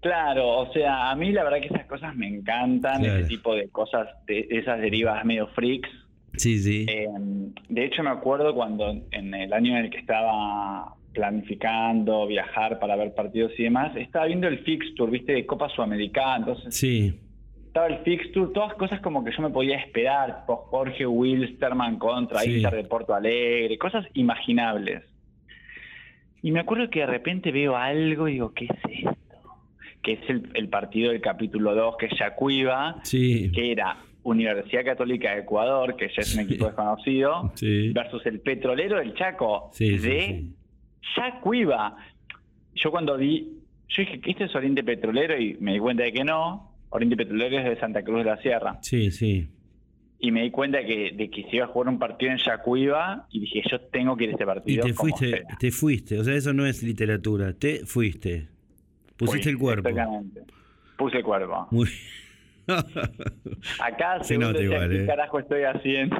Claro, 0.00 0.58
o 0.58 0.72
sea, 0.72 1.10
a 1.10 1.14
mí 1.16 1.30
la 1.30 1.44
verdad 1.44 1.60
que 1.60 1.68
esas 1.68 1.86
cosas 1.86 2.16
me 2.16 2.26
encantan, 2.26 3.02
Claro. 3.02 3.20
ese 3.20 3.28
tipo 3.28 3.54
de 3.54 3.68
cosas, 3.68 4.08
de 4.26 4.48
esas 4.50 4.80
derivas 4.80 5.24
medio 5.24 5.46
freaks. 5.48 5.88
Sí, 6.36 6.58
sí. 6.58 6.86
Eh, 6.88 7.06
de 7.68 7.84
hecho, 7.84 8.02
me 8.02 8.10
acuerdo 8.10 8.54
cuando 8.54 8.90
en 9.10 9.34
el 9.34 9.52
año 9.52 9.76
en 9.78 9.84
el 9.84 9.90
que 9.90 9.98
estaba 9.98 10.94
planificando 11.12 12.26
viajar 12.26 12.78
para 12.80 12.96
ver 12.96 13.14
partidos 13.14 13.52
y 13.58 13.64
demás, 13.64 13.94
estaba 13.96 14.26
viendo 14.26 14.48
el 14.48 14.58
fixture, 14.64 15.10
viste, 15.12 15.32
de 15.34 15.46
Copa 15.46 15.68
Sudamericana, 15.68 16.36
entonces 16.38 16.74
sí, 16.74 17.14
estaba 17.72 17.86
el 17.86 17.98
fixture, 18.04 18.52
todas 18.52 18.74
cosas 18.74 19.00
como 19.00 19.24
que 19.24 19.32
yo 19.32 19.40
me 19.42 19.48
podía 19.50 19.76
esperar, 19.78 20.40
tipo 20.40 20.56
Jorge 20.70 21.06
Wilstermann 21.06 21.98
contra 21.98 22.40
Sí. 22.40 22.56
Inter 22.56 22.74
de 22.76 22.84
Porto 22.84 23.14
Alegre, 23.14 23.78
cosas 23.78 24.04
imaginables. 24.12 25.02
Y 26.42 26.50
me 26.52 26.60
acuerdo 26.60 26.90
que 26.90 27.00
de 27.00 27.06
repente 27.06 27.50
veo 27.50 27.76
algo 27.76 28.28
y 28.28 28.32
digo, 28.32 28.52
¿qué 28.52 28.66
es 28.66 28.70
esto? 29.06 29.16
Que 30.02 30.12
es 30.14 30.20
el, 30.28 30.50
el 30.54 30.68
partido 30.68 31.12
del 31.12 31.20
capítulo 31.20 31.74
2, 31.74 31.96
que 31.96 32.06
es 32.06 32.18
Yacuiba, 32.18 32.96
sí. 33.04 33.50
que 33.52 33.72
era 33.72 33.96
Universidad 34.24 34.84
Católica 34.84 35.32
de 35.34 35.40
Ecuador, 35.42 35.96
que 35.96 36.08
ya 36.08 36.14
es 36.22 36.34
un 36.36 36.40
Sí. 36.44 36.52
equipo 36.52 36.66
desconocido, 36.66 37.52
versus 37.94 38.26
el 38.26 38.40
Petrolero 38.40 38.98
del 38.98 39.14
Chaco, 39.14 39.70
de. 39.78 40.44
Yacuiba. 41.16 41.96
Yo 42.74 42.90
cuando 42.90 43.16
vi, 43.16 43.48
yo 43.88 44.02
dije, 44.02 44.20
¿este 44.26 44.44
es 44.44 44.54
Oriente 44.54 44.82
Petrolero? 44.82 45.38
Y 45.40 45.56
me 45.60 45.72
di 45.74 45.78
cuenta 45.78 46.02
de 46.04 46.12
que 46.12 46.24
no. 46.24 46.71
Oriente 46.92 47.16
Petrolero 47.16 47.58
es 47.58 47.64
de 47.64 47.76
Santa 47.80 48.02
Cruz 48.02 48.18
de 48.18 48.30
la 48.30 48.36
Sierra. 48.38 48.78
Sí, 48.82 49.10
sí. 49.10 49.48
Y 50.20 50.30
me 50.30 50.42
di 50.42 50.50
cuenta 50.52 50.78
de 50.78 50.86
que, 50.86 51.12
de 51.16 51.30
que 51.30 51.42
se 51.50 51.56
iba 51.56 51.64
a 51.64 51.68
jugar 51.68 51.88
un 51.88 51.98
partido 51.98 52.30
en 52.30 52.38
Yacuiba 52.38 53.26
y 53.30 53.40
dije, 53.40 53.62
yo 53.68 53.80
tengo 53.80 54.16
que 54.16 54.24
ir 54.24 54.30
a 54.30 54.32
este 54.34 54.44
Y 54.44 54.46
partido. 54.46 54.86
te 54.86 54.94
como 54.94 55.08
fuiste, 55.16 55.30
sea. 55.30 55.56
te 55.58 55.70
fuiste. 55.72 56.18
O 56.20 56.24
sea, 56.24 56.34
eso 56.34 56.52
no 56.52 56.64
es 56.64 56.82
literatura. 56.82 57.52
Te 57.54 57.84
fuiste. 57.86 58.46
Pusiste 59.16 59.42
Fui, 59.44 59.52
el 59.52 59.58
cuerpo. 59.58 59.88
Exactamente. 59.88 60.42
Puse 60.96 61.16
el 61.18 61.24
cuerpo. 61.24 61.66
Muy 61.72 61.88
Acá 63.80 64.22
Se 64.22 64.38
nota 64.38 64.60
igual, 64.62 64.88
¿qué 64.90 65.02
eh. 65.02 65.06
carajo 65.06 65.38
estoy 65.40 65.62
haciendo? 65.64 66.16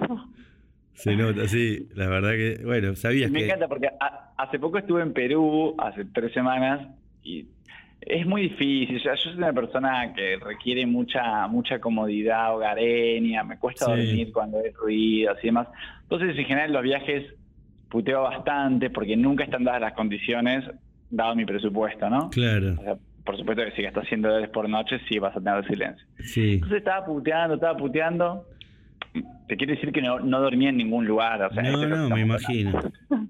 Se 0.94 1.16
nota, 1.16 1.46
sí. 1.48 1.88
La 1.94 2.08
verdad 2.08 2.32
que, 2.32 2.60
bueno, 2.64 2.94
sabías 2.96 3.30
Me 3.30 3.40
que. 3.40 3.44
encanta 3.46 3.68
porque 3.68 3.86
a- 3.86 4.32
hace 4.36 4.58
poco 4.58 4.78
estuve 4.78 5.02
en 5.02 5.12
Perú, 5.12 5.74
hace 5.78 6.04
tres 6.06 6.32
semanas, 6.32 6.88
y 7.22 7.46
es 8.06 8.26
muy 8.26 8.42
difícil. 8.42 8.96
O 8.96 9.00
sea, 9.00 9.14
yo 9.14 9.22
soy 9.30 9.34
una 9.38 9.52
persona 9.52 10.12
que 10.14 10.36
requiere 10.36 10.86
mucha 10.86 11.46
mucha 11.48 11.78
comodidad 11.80 12.54
hogareña, 12.54 13.42
me 13.44 13.58
cuesta 13.58 13.86
Sí. 13.86 13.90
dormir 13.90 14.32
cuando 14.32 14.58
hay 14.58 14.70
ruidos 14.72 15.38
y 15.42 15.46
demás. 15.46 15.68
Entonces, 16.02 16.36
en 16.38 16.44
general, 16.44 16.72
los 16.72 16.82
viajes 16.82 17.34
puteo 17.88 18.22
bastante 18.22 18.90
porque 18.90 19.16
nunca 19.16 19.44
están 19.44 19.64
dadas 19.64 19.80
las 19.82 19.92
condiciones, 19.94 20.64
dado 21.10 21.34
mi 21.34 21.44
presupuesto, 21.44 22.08
¿no? 22.08 22.30
Claro, 22.30 22.74
O 22.78 22.82
sea, 22.82 22.96
por 23.24 23.36
supuesto 23.36 23.64
que 23.64 23.72
si 23.72 23.82
gastas 23.82 24.08
100 24.08 24.22
dólares 24.22 24.48
por 24.48 24.68
noche, 24.68 24.98
sí 25.08 25.18
vas 25.18 25.36
a 25.36 25.40
tener 25.40 25.64
silencio. 25.66 26.06
sí. 26.20 26.54
Entonces 26.54 26.78
estaba 26.78 27.04
puteando, 27.04 27.54
estaba 27.56 27.76
puteando. 27.76 28.46
Te 29.46 29.56
quiero 29.58 29.74
decir 29.74 29.92
que 29.92 30.00
no, 30.00 30.20
no 30.20 30.40
dormía 30.40 30.70
en 30.70 30.78
ningún 30.78 31.04
lugar. 31.04 31.42
O 31.42 31.52
sea, 31.52 31.62
No, 31.62 31.86
no, 31.86 32.08
me 32.08 32.22
imagino. 32.22 32.72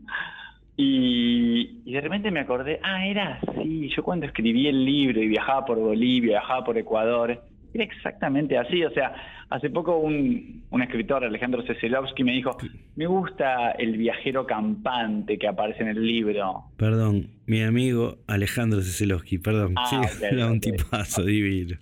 Y, 0.77 1.83
y 1.85 1.93
de 1.93 2.01
repente 2.01 2.31
me 2.31 2.41
acordé, 2.41 2.81
ah, 2.83 3.07
era 3.07 3.41
así. 3.43 3.91
Yo 3.95 4.03
cuando 4.03 4.27
escribí 4.27 4.67
el 4.69 4.85
libro 4.85 5.23
y 5.23 5.29
viajaba 5.29 5.65
por 5.65 5.79
Bolivia, 5.79 6.39
viajaba 6.41 6.65
por 6.65 6.79
Ecuador, 6.79 7.43
era 7.75 7.85
exactamente 7.85 8.57
así. 8.57 8.83
O 8.85 8.91
sea, 8.91 9.15
hace 9.51 9.71
poco 9.71 9.99
un, 9.99 10.65
un 10.71 10.83
escritor, 10.83 11.25
Alejandro 11.25 11.63
Ceselovsky, 11.63 12.25
me 12.25 12.33
dijo, 12.33 12.57
me 12.97 13.07
gusta 13.07 13.73
el 13.73 13.97
viajero 13.97 14.47
campante 14.47 15.39
que 15.39 15.47
aparece 15.49 15.83
en 15.83 15.89
el 15.89 16.07
libro. 16.07 16.65
Perdón, 16.77 17.29
mi 17.47 17.63
amigo 17.63 18.19
Alejandro 18.27 18.81
Ceselowski, 18.81 19.39
perdón. 19.39 19.75
Ah, 19.77 19.87
sí, 20.09 20.25
era 20.25 20.47
un 20.47 20.57
ok. 20.57 20.63
tipazo 20.63 21.25
divino. 21.25 21.77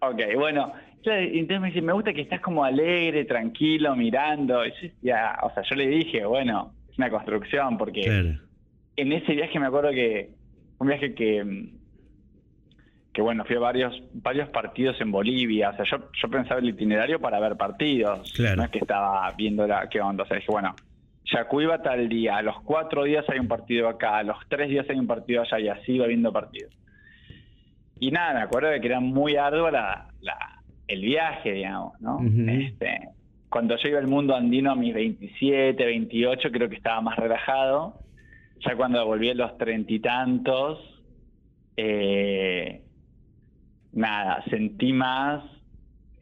Ok, 0.00 0.20
bueno. 0.36 0.72
Entonces 1.02 1.60
me 1.60 1.68
dice, 1.68 1.80
me 1.80 1.94
gusta 1.94 2.12
que 2.12 2.20
estás 2.20 2.40
como 2.40 2.62
alegre, 2.62 3.24
tranquilo, 3.24 3.96
mirando. 3.96 4.66
Y 4.66 4.70
yo 4.70 4.76
decía, 4.82 5.38
o 5.42 5.50
sea, 5.54 5.62
yo 5.62 5.74
le 5.74 5.86
dije, 5.88 6.26
bueno, 6.26 6.74
una 7.00 7.10
construcción, 7.10 7.76
porque 7.78 8.02
Claro. 8.02 8.38
en 8.96 9.12
ese 9.12 9.32
viaje 9.34 9.58
me 9.58 9.66
acuerdo 9.66 9.90
que 9.90 10.30
un 10.78 10.86
viaje 10.88 11.14
que 11.14 11.70
que 13.12 13.22
bueno 13.22 13.44
fui 13.44 13.56
a 13.56 13.58
varios 13.58 14.00
varios 14.12 14.48
partidos 14.50 15.00
en 15.00 15.10
Bolivia. 15.10 15.70
O 15.70 15.76
sea 15.76 15.84
yo 15.84 16.10
yo 16.12 16.28
pensaba 16.30 16.60
el 16.60 16.68
itinerario 16.68 17.18
para 17.20 17.40
ver 17.40 17.56
partidos. 17.56 18.32
Claro. 18.34 18.56
no 18.56 18.64
es 18.64 18.70
que 18.70 18.78
estaba 18.78 19.30
viendo 19.36 19.66
la 19.66 19.88
qué 19.88 20.00
onda. 20.00 20.22
O 20.24 20.26
sea 20.26 20.36
dije 20.36 20.50
bueno 20.50 20.74
Yacuiba 21.32 21.82
tal 21.82 22.08
día 22.08 22.36
a 22.36 22.42
los 22.42 22.60
cuatro 22.62 23.04
días 23.04 23.24
hay 23.28 23.38
un 23.38 23.48
partido 23.48 23.88
acá 23.88 24.18
a 24.18 24.22
los 24.22 24.36
tres 24.48 24.68
días 24.68 24.86
hay 24.88 24.98
un 24.98 25.06
partido 25.06 25.42
allá 25.42 25.58
y 25.58 25.68
así 25.68 25.92
iba 25.92 26.06
viendo 26.06 26.32
partidos. 26.32 26.72
Y 27.98 28.10
nada 28.10 28.32
me 28.34 28.40
acuerdo 28.40 28.68
de 28.68 28.80
que 28.80 28.86
era 28.86 29.00
muy 29.00 29.36
arduo 29.36 29.70
la, 29.70 30.08
la- 30.20 30.62
el 30.86 31.00
viaje 31.02 31.52
digamos 31.52 32.00
no 32.00 32.18
este 32.48 33.08
cuando 33.50 33.76
yo 33.76 33.88
iba 33.88 33.98
al 33.98 34.06
mundo 34.06 34.34
andino 34.34 34.70
a 34.70 34.76
mis 34.76 34.94
27, 34.94 35.84
28, 35.84 36.50
creo 36.52 36.68
que 36.68 36.76
estaba 36.76 37.00
más 37.00 37.16
relajado. 37.16 37.94
Ya 38.64 38.76
cuando 38.76 39.04
volví 39.04 39.28
a 39.30 39.34
los 39.34 39.58
treinta 39.58 39.92
y 39.92 39.98
tantos, 39.98 40.78
eh, 41.76 42.82
nada, 43.92 44.44
sentí 44.48 44.92
más 44.92 45.42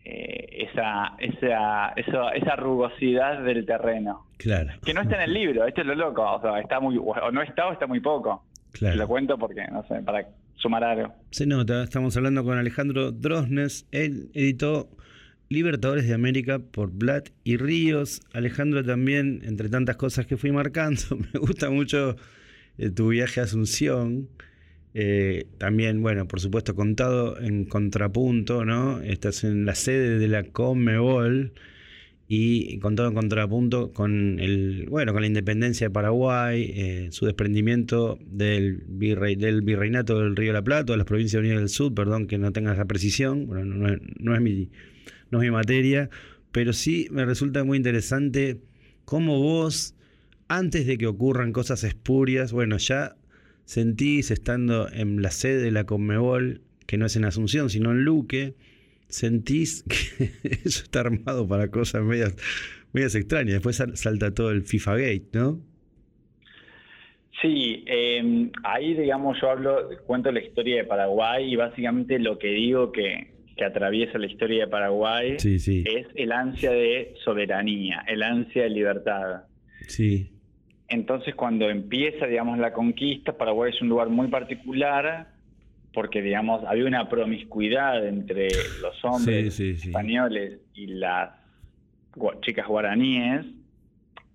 eh, 0.04 0.68
esa, 0.70 1.16
esa, 1.18 1.92
esa, 1.97 2.30
esa 2.30 2.56
rugosidad 2.56 3.42
del 3.42 3.66
terreno. 3.66 4.26
Claro, 4.38 4.70
Que 4.85 4.94
no 4.94 5.02
está 5.02 5.16
en 5.16 5.23
el 5.23 5.35
libro, 5.35 5.66
esto 5.66 5.82
es 5.82 5.87
lo 5.87 5.94
loco, 5.97 6.23
o 6.23 6.40
sea, 6.40 6.61
está 6.61 6.80
muy, 6.80 6.97
o 6.97 7.30
no 7.30 7.42
está 7.42 7.66
o 7.66 7.73
está 7.73 7.87
muy 7.87 8.00
poco. 8.00 8.44
Te 8.73 8.87
lo 8.87 8.92
claro. 8.92 9.08
cuento 9.08 9.38
porque, 9.38 9.66
no 9.70 9.82
sé, 9.87 10.00
para 10.02 10.26
sumar 10.56 10.85
algo. 10.85 11.12
Se 11.30 11.47
nota, 11.47 11.82
estamos 11.82 12.16
hablando 12.16 12.44
con 12.44 12.56
Alejandro 12.56 13.11
Drosnes. 13.11 13.87
Él 13.90 14.30
editó 14.35 14.88
Libertadores 15.50 16.06
de 16.06 16.12
América 16.12 16.58
por 16.58 16.90
Blatt 16.90 17.30
y 17.42 17.56
Ríos. 17.56 18.20
Alejandro 18.34 18.84
también, 18.84 19.40
entre 19.44 19.70
tantas 19.70 19.96
cosas 19.96 20.26
que 20.26 20.36
fui 20.36 20.52
marcando, 20.52 21.00
me 21.32 21.40
gusta 21.40 21.70
mucho 21.70 22.16
eh, 22.76 22.90
tu 22.90 23.08
viaje 23.08 23.40
a 23.40 23.44
Asunción. 23.44 24.28
Eh, 24.92 25.46
también, 25.58 26.02
bueno, 26.02 26.28
por 26.28 26.40
supuesto, 26.40 26.74
contado 26.74 27.40
en 27.40 27.64
contrapunto, 27.64 28.64
¿no? 28.66 29.00
Estás 29.00 29.44
en 29.44 29.64
la 29.64 29.74
sede 29.74 30.18
de 30.18 30.28
la 30.28 30.44
Conmebol 30.44 31.52
y 32.26 32.78
contado 32.80 33.08
en 33.08 33.14
contrapunto 33.14 33.92
con 33.94 34.38
el, 34.40 34.86
bueno, 34.90 35.14
con 35.14 35.22
la 35.22 35.28
independencia 35.28 35.86
de 35.86 35.90
Paraguay, 35.90 36.72
eh, 36.74 37.08
su 37.10 37.24
desprendimiento 37.24 38.18
del, 38.26 38.82
virreinato 38.86 40.18
del 40.20 40.36
Río 40.36 40.48
de 40.48 40.52
la 40.54 40.62
Plata, 40.62 40.92
de 40.92 40.98
las 40.98 41.06
provincias 41.06 41.40
unidas 41.40 41.60
del 41.60 41.70
sur, 41.70 41.94
perdón 41.94 42.26
que 42.26 42.36
no 42.36 42.52
tengas 42.52 42.76
la 42.76 42.84
precisión, 42.84 43.46
bueno, 43.46 43.96
no 44.18 44.34
es 44.34 44.40
mi, 44.42 44.68
no 45.30 45.38
es 45.38 45.44
mi 45.44 45.50
materia, 45.50 46.11
pero 46.52 46.73
sí 46.73 47.08
me 47.11 47.25
resulta 47.25 47.64
muy 47.64 47.76
interesante 47.76 48.58
cómo 49.04 49.38
vos, 49.40 49.94
antes 50.49 50.87
de 50.87 50.99
que 50.99 51.06
ocurran 51.06 51.52
cosas 51.52 51.85
espurias, 51.85 52.52
bueno, 52.52 52.76
ya 52.78 53.16
sentís 53.64 54.30
estando 54.30 54.88
en 54.90 55.20
la 55.23 55.30
sede 55.30 55.62
de 55.62 55.70
la 55.70 55.85
Conmebol, 55.85 56.62
que 56.87 56.97
no 56.97 57.06
es 57.06 57.16
en 57.16 57.25
Asunción, 57.26 57.68
sino 57.70 57.90
en 57.90 58.04
Luque, 58.04 58.54
sentís 59.08 59.82
que 60.18 60.30
eso 60.64 60.82
está 60.85 61.00
armado 61.00 61.47
para 61.47 61.70
cosas 61.70 62.02
medias, 62.02 62.35
extrañas. 63.14 63.54
Después 63.54 63.76
sal- 63.76 63.97
salta 63.97 64.32
todo 64.35 64.50
el 64.50 64.62
FIFA 64.62 64.97
Gate, 64.97 65.28
¿no? 65.32 65.61
Sí, 67.40 67.85
eh, 67.87 68.50
ahí 68.64 68.94
digamos 68.94 69.38
yo 69.40 69.50
hablo, 69.50 69.88
cuento 70.06 70.32
la 70.32 70.40
historia 70.42 70.76
de 70.78 70.85
Paraguay 70.85 71.52
y 71.52 71.56
básicamente 71.56 72.18
lo 72.18 72.37
que 72.38 72.49
digo 72.49 72.90
que, 72.90 73.30
que 73.58 73.64
atraviesa 73.64 74.16
la 74.18 74.26
historia 74.26 74.64
de 74.64 74.70
Paraguay 74.70 75.34
Sí, 75.38 75.58
sí. 75.58 75.84
es 75.86 76.06
el 76.14 76.32
ansia 76.32 76.70
de 76.70 77.14
soberanía, 77.24 78.04
el 78.08 78.22
ansia 78.22 78.62
de 78.62 78.70
libertad. 78.70 79.42
Sí. 79.88 80.30
Entonces 80.88 81.34
cuando 81.34 81.68
empieza, 81.68 82.26
digamos, 82.26 82.58
la 82.58 82.72
conquista, 82.72 83.36
Paraguay 83.36 83.72
es 83.74 83.82
un 83.82 83.88
lugar 83.90 84.08
muy 84.08 84.28
particular 84.28 85.26
porque, 85.92 86.22
digamos, 86.22 86.64
había 86.66 86.84
una 86.86 87.08
promiscuidad 87.08 88.06
entre 88.06 88.48
los 88.80 89.04
hombres 89.04 89.54
Sí, 89.54 89.70
españoles 89.70 90.60
y 90.74 90.86
las 90.86 91.30
chicas 92.42 92.66
guaraníes 92.66 93.44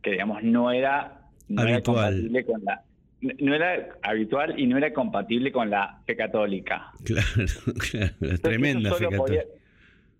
que, 0.01 0.11
digamos, 0.11 0.43
no 0.43 0.71
era, 0.71 1.21
no 1.47 1.61
era 1.63 1.75
Habitual. 1.75 1.95
compatible 2.15 2.45
con 2.45 2.63
la... 2.65 2.81
No 3.39 3.55
era 3.55 3.89
habitual 4.01 4.59
y 4.59 4.67
no 4.67 4.77
era 4.77 4.91
compatible 4.93 5.51
con 5.51 5.69
la 5.69 6.01
fe 6.05 6.15
católica. 6.15 6.91
Claro, 7.05 7.27
claro. 7.91 8.13
La 8.19 8.35
Entonces, 8.35 8.41
tremenda 8.41 8.89
fe 8.93 9.03
católica. 9.05 9.17
podía- 9.17 9.43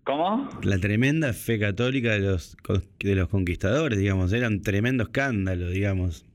¿Cómo? 0.04 0.50
La 0.62 0.78
tremenda 0.78 1.32
fe 1.32 1.58
católica 1.58 2.12
de 2.12 2.20
los, 2.20 2.56
de 3.00 3.14
los 3.14 3.28
conquistadores, 3.28 3.98
digamos. 3.98 4.32
Era 4.32 4.48
un 4.48 4.62
tremendo 4.62 5.04
escándalo, 5.04 5.68
digamos. 5.70 6.26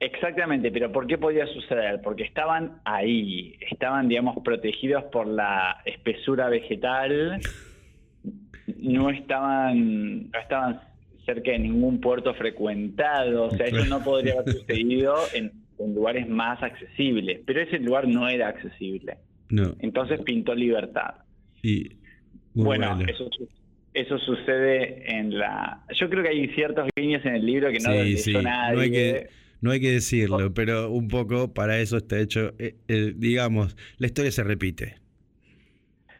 Exactamente, 0.00 0.72
pero 0.72 0.90
¿por 0.90 1.06
qué 1.06 1.16
podía 1.16 1.46
suceder? 1.46 2.00
Porque 2.02 2.24
estaban 2.24 2.80
ahí, 2.84 3.56
estaban, 3.70 4.08
digamos, 4.08 4.36
protegidos 4.42 5.04
por 5.04 5.26
la 5.28 5.80
espesura 5.84 6.48
vegetal, 6.48 7.40
no 8.78 9.10
estaban, 9.10 10.30
no 10.30 10.38
estaban 10.40 10.80
cerca 11.24 11.52
de 11.52 11.60
ningún 11.60 12.00
puerto 12.00 12.34
frecuentado, 12.34 13.44
o 13.44 13.50
sea, 13.52 13.66
eso 13.66 13.84
no 13.84 14.02
podría 14.02 14.40
haber 14.40 14.54
sucedido 14.58 15.14
en, 15.34 15.52
en 15.78 15.94
lugares 15.94 16.28
más 16.28 16.62
accesibles, 16.62 17.40
pero 17.46 17.60
ese 17.60 17.78
lugar 17.78 18.06
no 18.08 18.28
era 18.28 18.48
accesible. 18.48 19.16
No. 19.50 19.74
Entonces 19.80 20.20
pintó 20.24 20.54
libertad. 20.54 21.14
Y, 21.62 21.96
bueno, 22.54 22.94
bueno. 22.96 23.10
eso 23.10 23.28
eso 23.94 24.18
sucede 24.18 25.04
en 25.18 25.38
la... 25.38 25.84
Yo 25.94 26.08
creo 26.08 26.22
que 26.22 26.30
hay 26.30 26.48
ciertos 26.54 26.88
líneas 26.96 27.24
en 27.26 27.34
el 27.34 27.44
libro 27.44 27.70
que 27.70 27.78
no 27.78 27.92
Sí, 28.04 28.16
sí, 28.16 28.32
nadie. 28.32 28.74
no 28.74 28.80
hay 28.80 28.90
que, 28.90 29.26
no 29.60 29.70
hay 29.70 29.80
que 29.80 29.90
decirlo, 29.92 30.54
pero 30.54 30.90
un 30.90 31.08
poco 31.08 31.52
para 31.52 31.78
eso 31.78 31.98
está 31.98 32.18
hecho, 32.18 32.54
eh, 32.58 32.76
eh, 32.88 33.12
digamos, 33.14 33.76
la 33.98 34.06
historia 34.06 34.30
se 34.30 34.44
repite. 34.44 34.94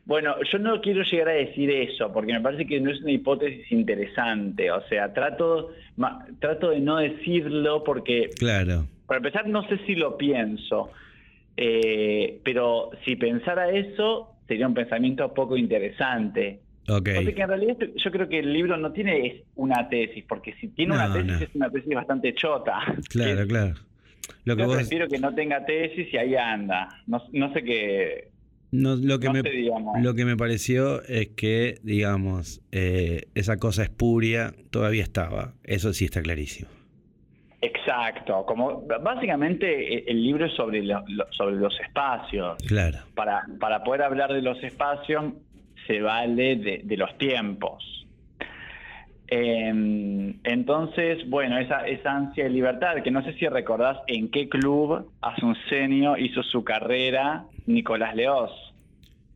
Bueno, 0.04 0.34
yo 0.52 0.58
no 0.58 0.80
quiero 0.80 1.02
llegar 1.04 1.28
a 1.28 1.32
decir 1.32 1.70
eso, 1.70 2.12
porque 2.12 2.32
me 2.32 2.40
parece 2.40 2.66
que 2.66 2.80
no 2.80 2.90
es 2.90 3.00
una 3.00 3.12
hipótesis 3.12 3.70
interesante. 3.70 4.70
O 4.72 4.86
sea, 4.88 5.12
trato, 5.14 5.70
ma- 5.96 6.26
trato 6.40 6.70
de 6.70 6.80
no 6.80 6.96
decirlo 6.98 7.84
porque, 7.84 8.28
Claro, 8.36 8.86
para 9.06 9.18
empezar, 9.18 9.46
no 9.48 9.66
sé 9.68 9.78
si 9.86 9.94
lo 9.94 10.16
pienso. 10.16 10.90
Eh, 11.56 12.40
pero 12.44 12.90
si 13.04 13.16
pensara 13.16 13.70
eso, 13.70 14.34
sería 14.48 14.66
un 14.66 14.74
pensamiento 14.74 15.32
poco 15.34 15.56
interesante. 15.56 16.60
ok. 16.88 17.08
O 17.18 17.22
sea 17.22 17.34
que 17.34 17.42
en 17.42 17.48
realidad 17.48 17.76
yo 17.96 18.10
creo 18.10 18.28
que 18.28 18.38
el 18.38 18.52
libro 18.52 18.76
no 18.76 18.92
tiene 18.92 19.44
una 19.56 19.88
tesis, 19.88 20.24
porque 20.26 20.54
si 20.54 20.68
tiene 20.68 20.94
una 20.94 21.12
tesis 21.12 21.32
no. 21.32 21.38
es 21.38 21.54
una 21.54 21.70
tesis 21.70 21.94
bastante 21.94 22.34
chota. 22.34 22.78
Claro, 23.08 23.46
claro. 23.46 23.74
Lo 24.44 24.56
que 24.56 24.62
Yo 24.62 24.68
vos, 24.68 24.76
prefiero 24.76 25.08
que 25.08 25.18
no 25.18 25.34
tenga 25.34 25.64
tesis 25.64 26.08
y 26.12 26.16
ahí 26.16 26.34
anda. 26.36 26.88
No, 27.06 27.22
no 27.32 27.52
sé 27.52 27.62
qué... 27.62 28.28
no, 28.70 28.96
lo 28.96 29.18
que 29.18 29.26
no 29.26 29.32
me, 29.34 29.42
sé, 29.42 29.70
lo 30.00 30.14
que 30.14 30.24
me 30.24 30.36
pareció 30.36 31.02
es 31.04 31.28
que, 31.28 31.78
digamos, 31.82 32.60
eh, 32.72 33.28
esa 33.34 33.58
cosa 33.58 33.82
espuria 33.82 34.54
todavía 34.70 35.02
estaba. 35.02 35.54
Eso 35.64 35.92
sí 35.92 36.04
está 36.04 36.22
clarísimo. 36.22 36.68
Exacto, 37.64 38.44
como 38.44 38.82
básicamente 39.02 39.94
eh, 39.94 40.04
el 40.08 40.20
libro 40.22 40.46
es 40.46 40.52
sobre, 40.54 40.82
lo- 40.82 41.04
lo- 41.06 41.32
sobre 41.32 41.54
los 41.56 41.78
espacios. 41.80 42.56
Claro. 42.66 42.98
Para, 43.14 43.46
para 43.60 43.84
poder 43.84 44.02
hablar 44.02 44.32
de 44.32 44.42
los 44.42 44.60
espacios 44.64 45.32
se 45.86 46.00
vale 46.00 46.56
de, 46.56 46.80
de 46.84 46.96
los 46.96 47.16
tiempos. 47.18 47.84
Eh, 49.28 50.34
entonces, 50.44 51.26
bueno, 51.30 51.56
esa, 51.58 51.86
esa 51.86 52.12
ansia 52.16 52.44
de 52.44 52.50
libertad, 52.50 52.96
que 53.02 53.10
no 53.10 53.22
sé 53.24 53.32
si 53.34 53.46
recordás 53.48 53.98
en 54.06 54.30
qué 54.30 54.48
club 54.48 55.10
Asuncenio 55.22 56.18
hizo 56.18 56.42
su 56.42 56.64
carrera 56.64 57.44
Nicolás 57.66 58.14
Leoz. 58.14 58.50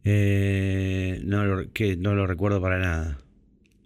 Eh, 0.05 1.21
no, 1.25 1.45
lo, 1.45 1.73
que 1.73 1.97
no 1.97 2.15
lo 2.15 2.27
recuerdo 2.27 2.61
para 2.61 2.79
nada. 2.79 3.19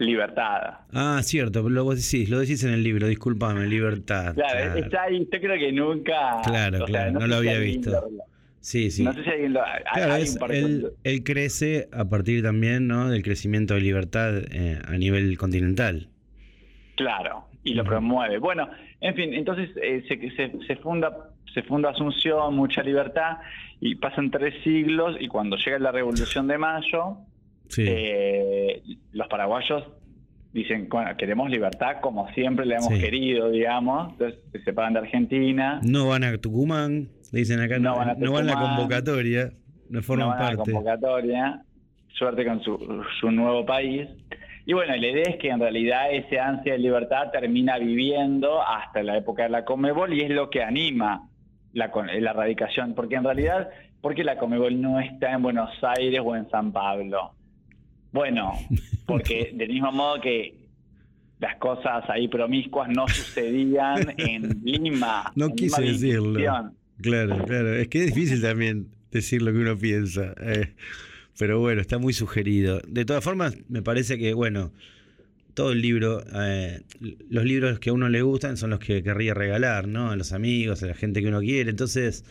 Libertad. 0.00 0.78
Ah, 0.92 1.20
cierto, 1.22 1.68
lo 1.68 1.84
vos 1.84 1.96
decís, 1.96 2.28
lo 2.30 2.38
decís 2.40 2.64
en 2.64 2.72
el 2.72 2.82
libro, 2.82 3.06
discúlpame, 3.06 3.66
libertad. 3.66 4.34
Claro, 4.34 4.58
claro. 4.72 4.76
está 4.78 5.02
ahí, 5.02 5.18
yo 5.30 5.40
creo 5.40 5.58
que 5.58 5.72
nunca... 5.72 6.40
Claro, 6.44 6.78
sea, 6.78 6.86
claro, 6.86 7.12
no 7.12 7.26
lo 7.26 7.36
había 7.36 7.58
visto. 7.58 7.90
lo- 7.90 8.08
Sí, 8.60 8.90
sí. 8.90 9.04
No 9.04 9.12
sé 9.14 9.24
si 9.24 9.30
alguien 9.30 9.52
lo... 9.54 9.60
Claro, 9.94 10.12
hay 10.12 10.22
es- 10.22 10.36
un 10.40 10.50
él, 10.50 11.22
crece 11.24 11.88
a 11.92 12.04
partir 12.06 12.42
también 12.42 12.88
¿no? 12.88 13.08
del 13.08 13.22
crecimiento 13.22 13.74
de 13.74 13.80
libertad 13.80 14.32
eh, 14.50 14.78
a 14.86 14.92
nivel 14.98 15.36
continental. 15.38 16.08
Claro, 16.96 17.46
y 17.64 17.74
lo 17.74 17.84
promueve. 17.84 18.38
Bueno, 18.38 18.68
en 19.00 19.14
fin, 19.14 19.32
entonces 19.34 19.70
eh, 19.82 20.04
se, 20.08 20.18
se, 20.36 20.66
se 20.66 20.76
funda 20.76 21.30
se 21.54 21.62
funda 21.64 21.90
Asunción, 21.90 22.54
mucha 22.54 22.80
libertad, 22.82 23.38
y 23.80 23.96
pasan 23.96 24.30
tres 24.30 24.54
siglos, 24.62 25.16
y 25.18 25.26
cuando 25.26 25.56
llega 25.56 25.78
la 25.80 25.90
Revolución 25.90 26.46
de 26.46 26.56
Mayo, 26.58 27.16
Sí, 27.70 27.84
eh, 27.86 28.82
los 29.12 29.26
paraguayos 29.28 29.84
dicen, 30.52 30.88
bueno, 30.90 31.16
queremos 31.16 31.48
libertad 31.48 31.96
como 32.00 32.28
siempre 32.32 32.66
la 32.66 32.74
hemos 32.76 32.88
Sí. 32.94 33.00
querido, 33.00 33.50
digamos, 33.50 34.12
entonces 34.12 34.40
se 34.52 34.62
separan 34.64 34.92
de 34.94 34.98
Argentina, 35.00 35.80
no 35.84 36.08
van 36.08 36.24
a 36.24 36.36
Tucumán, 36.38 37.08
dicen 37.32 37.60
acá, 37.60 37.78
No 37.78 37.90
no, 37.92 37.96
van 37.96 38.08
a 38.10 38.14
no 38.14 38.32
van 38.32 38.48
a 38.50 38.54
la 38.54 38.60
convocatoria, 38.60 39.52
no 39.88 40.02
forman 40.02 40.28
no 40.28 40.34
van 40.34 40.42
a 40.42 40.50
la 40.50 40.56
parte. 40.56 40.72
convocatoria, 40.72 41.62
suerte 42.08 42.44
con 42.44 42.62
su, 42.62 43.02
su 43.20 43.30
nuevo 43.30 43.64
país. 43.64 44.08
Y 44.66 44.72
bueno, 44.72 44.94
la 44.94 45.06
idea 45.06 45.24
es 45.28 45.36
que 45.36 45.48
en 45.48 45.58
realidad 45.60 46.12
ese 46.12 46.38
ansia 46.38 46.72
de 46.72 46.78
libertad 46.78 47.30
termina 47.32 47.78
viviendo 47.78 48.60
hasta 48.62 49.02
la 49.02 49.16
época 49.16 49.44
de 49.44 49.48
la 49.50 49.64
Comebol 49.64 50.12
y 50.12 50.20
es 50.22 50.30
lo 50.30 50.50
que 50.50 50.62
anima 50.62 51.28
la, 51.72 51.90
la 52.18 52.32
radicación, 52.32 52.94
porque 52.94 53.14
en 53.14 53.24
realidad, 53.24 53.68
¿por 54.00 54.14
qué 54.14 54.22
la 54.24 54.36
Comebol 54.36 54.80
no 54.80 55.00
está 55.00 55.32
en 55.32 55.42
Buenos 55.42 55.70
Aires 55.82 56.20
o 56.24 56.34
en 56.36 56.48
San 56.50 56.72
Pablo? 56.72 57.32
Bueno, 58.12 58.52
porque 59.06 59.52
del 59.54 59.68
mismo 59.68 59.92
modo 59.92 60.20
que 60.20 60.54
las 61.38 61.56
cosas 61.56 62.04
ahí 62.08 62.28
promiscuas 62.28 62.88
no 62.88 63.08
sucedían 63.08 64.14
en 64.18 64.60
Lima. 64.64 65.32
No 65.34 65.46
en 65.46 65.56
quise 65.56 65.80
Lima 65.80 65.92
decirlo. 65.92 66.72
Claro, 67.00 67.44
claro. 67.46 67.74
Es 67.74 67.88
que 67.88 68.04
es 68.04 68.14
difícil 68.14 68.42
también 68.42 68.88
decir 69.10 69.40
lo 69.40 69.52
que 69.52 69.58
uno 69.58 69.78
piensa. 69.78 70.34
eh, 70.40 70.74
pero 71.38 71.58
bueno, 71.58 71.80
está 71.80 71.96
muy 71.96 72.12
sugerido. 72.12 72.82
De 72.86 73.06
todas 73.06 73.24
formas, 73.24 73.56
me 73.70 73.80
parece 73.80 74.18
que, 74.18 74.34
bueno, 74.34 74.72
todo 75.54 75.72
el 75.72 75.80
libro, 75.80 76.22
eh, 76.34 76.82
los 77.30 77.44
libros 77.44 77.78
que 77.78 77.88
a 77.88 77.92
uno 77.94 78.10
le 78.10 78.20
gustan 78.20 78.58
son 78.58 78.68
los 78.70 78.78
que 78.78 79.02
querría 79.02 79.32
regalar, 79.32 79.88
¿no? 79.88 80.10
A 80.10 80.16
los 80.16 80.32
amigos, 80.32 80.82
a 80.82 80.86
la 80.86 80.94
gente 80.94 81.22
que 81.22 81.28
uno 81.28 81.40
quiere. 81.40 81.70
Entonces, 81.70 82.26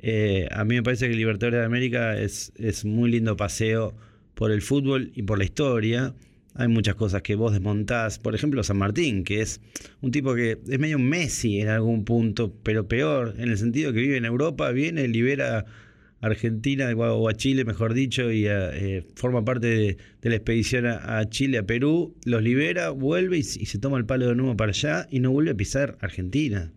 eh, 0.00 0.48
a 0.50 0.64
mí 0.64 0.76
me 0.76 0.82
parece 0.82 1.10
que 1.10 1.14
Libertadores 1.14 1.60
de 1.60 1.66
América 1.66 2.16
es, 2.18 2.54
es 2.56 2.86
muy 2.86 3.10
lindo 3.10 3.36
paseo 3.36 3.94
por 4.34 4.50
el 4.50 4.62
fútbol 4.62 5.10
y 5.14 5.22
por 5.22 5.38
la 5.38 5.44
historia. 5.44 6.14
Hay 6.56 6.68
muchas 6.68 6.94
cosas 6.94 7.22
que 7.22 7.34
vos 7.34 7.52
desmontás. 7.52 8.18
Por 8.18 8.34
ejemplo, 8.34 8.62
San 8.62 8.78
Martín, 8.78 9.24
que 9.24 9.40
es 9.40 9.60
un 10.02 10.12
tipo 10.12 10.34
que 10.34 10.58
es 10.68 10.78
medio 10.78 10.96
un 10.96 11.08
Messi 11.08 11.60
en 11.60 11.68
algún 11.68 12.04
punto, 12.04 12.52
pero 12.62 12.86
peor, 12.86 13.34
en 13.38 13.50
el 13.50 13.58
sentido 13.58 13.92
que 13.92 14.00
vive 14.00 14.16
en 14.16 14.24
Europa, 14.24 14.70
viene, 14.70 15.08
libera 15.08 15.58
a 15.58 16.26
Argentina 16.26 16.90
o 16.96 17.28
a 17.28 17.34
Chile, 17.34 17.64
mejor 17.64 17.92
dicho, 17.92 18.30
y 18.30 18.46
a, 18.46 18.70
eh, 18.70 19.02
forma 19.16 19.44
parte 19.44 19.66
de, 19.66 19.96
de 20.22 20.30
la 20.30 20.36
expedición 20.36 20.86
a, 20.86 21.18
a 21.18 21.28
Chile, 21.28 21.58
a 21.58 21.64
Perú, 21.64 22.14
los 22.24 22.42
libera, 22.42 22.90
vuelve 22.90 23.38
y 23.38 23.42
se 23.42 23.78
toma 23.80 23.98
el 23.98 24.06
palo 24.06 24.28
de 24.28 24.36
nuevo 24.36 24.56
para 24.56 24.70
allá 24.70 25.06
y 25.10 25.18
no 25.18 25.32
vuelve 25.32 25.50
a 25.50 25.54
pisar 25.54 25.96
Argentina. 26.00 26.70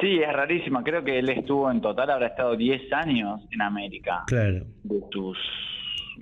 Sí, 0.00 0.20
es 0.20 0.32
rarísimo. 0.32 0.82
Creo 0.84 1.02
que 1.02 1.18
él 1.18 1.28
estuvo 1.28 1.70
en 1.70 1.80
total, 1.80 2.10
habrá 2.10 2.28
estado 2.28 2.56
10 2.56 2.92
años 2.92 3.40
en 3.50 3.62
América. 3.62 4.22
Claro, 4.26 4.64
De 4.84 5.00
tus 5.10 5.36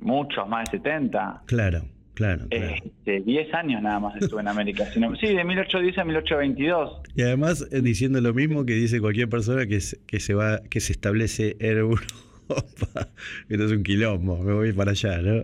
muchos, 0.06 0.48
más 0.48 0.70
de 0.70 0.78
70. 0.78 1.42
claro, 1.46 1.82
claro. 2.14 2.46
claro. 2.48 2.74
Este, 2.84 3.20
10 3.20 3.52
años 3.54 3.82
nada 3.82 4.00
más 4.00 4.16
estuvo 4.20 4.40
en 4.40 4.48
América. 4.48 4.86
Si 4.86 5.00
no- 5.00 5.14
Sí, 5.16 5.26
de 5.34 5.44
1810 5.44 5.98
a 5.98 6.04
1822. 6.04 7.02
Y 7.14 7.22
además 7.22 7.66
eh, 7.72 7.80
diciendo 7.82 8.20
lo 8.20 8.32
mismo 8.32 8.64
que 8.64 8.74
dice 8.74 9.00
cualquier 9.00 9.28
persona 9.28 9.66
que 9.66 9.80
se, 9.80 9.98
que 10.06 10.20
se 10.20 10.34
va, 10.34 10.60
que 10.70 10.80
se 10.80 10.92
establece 10.92 11.56
en 11.60 11.76
Europa. 11.78 12.04
Esto 13.48 13.64
es 13.64 13.72
un 13.72 13.82
quilombo, 13.82 14.38
me 14.42 14.52
voy 14.54 14.72
para 14.72 14.92
allá, 14.92 15.18
¿no? 15.20 15.42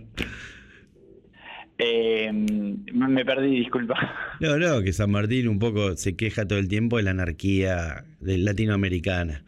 Eh, 1.79 2.31
me 2.31 3.07
me 3.07 3.25
perdí, 3.25 3.57
disculpa. 3.59 3.95
No, 4.39 4.57
no, 4.57 4.81
que 4.83 4.93
San 4.93 5.11
Martín 5.11 5.47
un 5.47 5.59
poco 5.59 5.97
se 5.97 6.15
queja 6.15 6.47
todo 6.47 6.59
el 6.59 6.67
tiempo 6.67 6.97
de 6.97 7.03
la 7.03 7.11
anarquía 7.11 8.05
de 8.19 8.37
latinoamericana. 8.37 9.43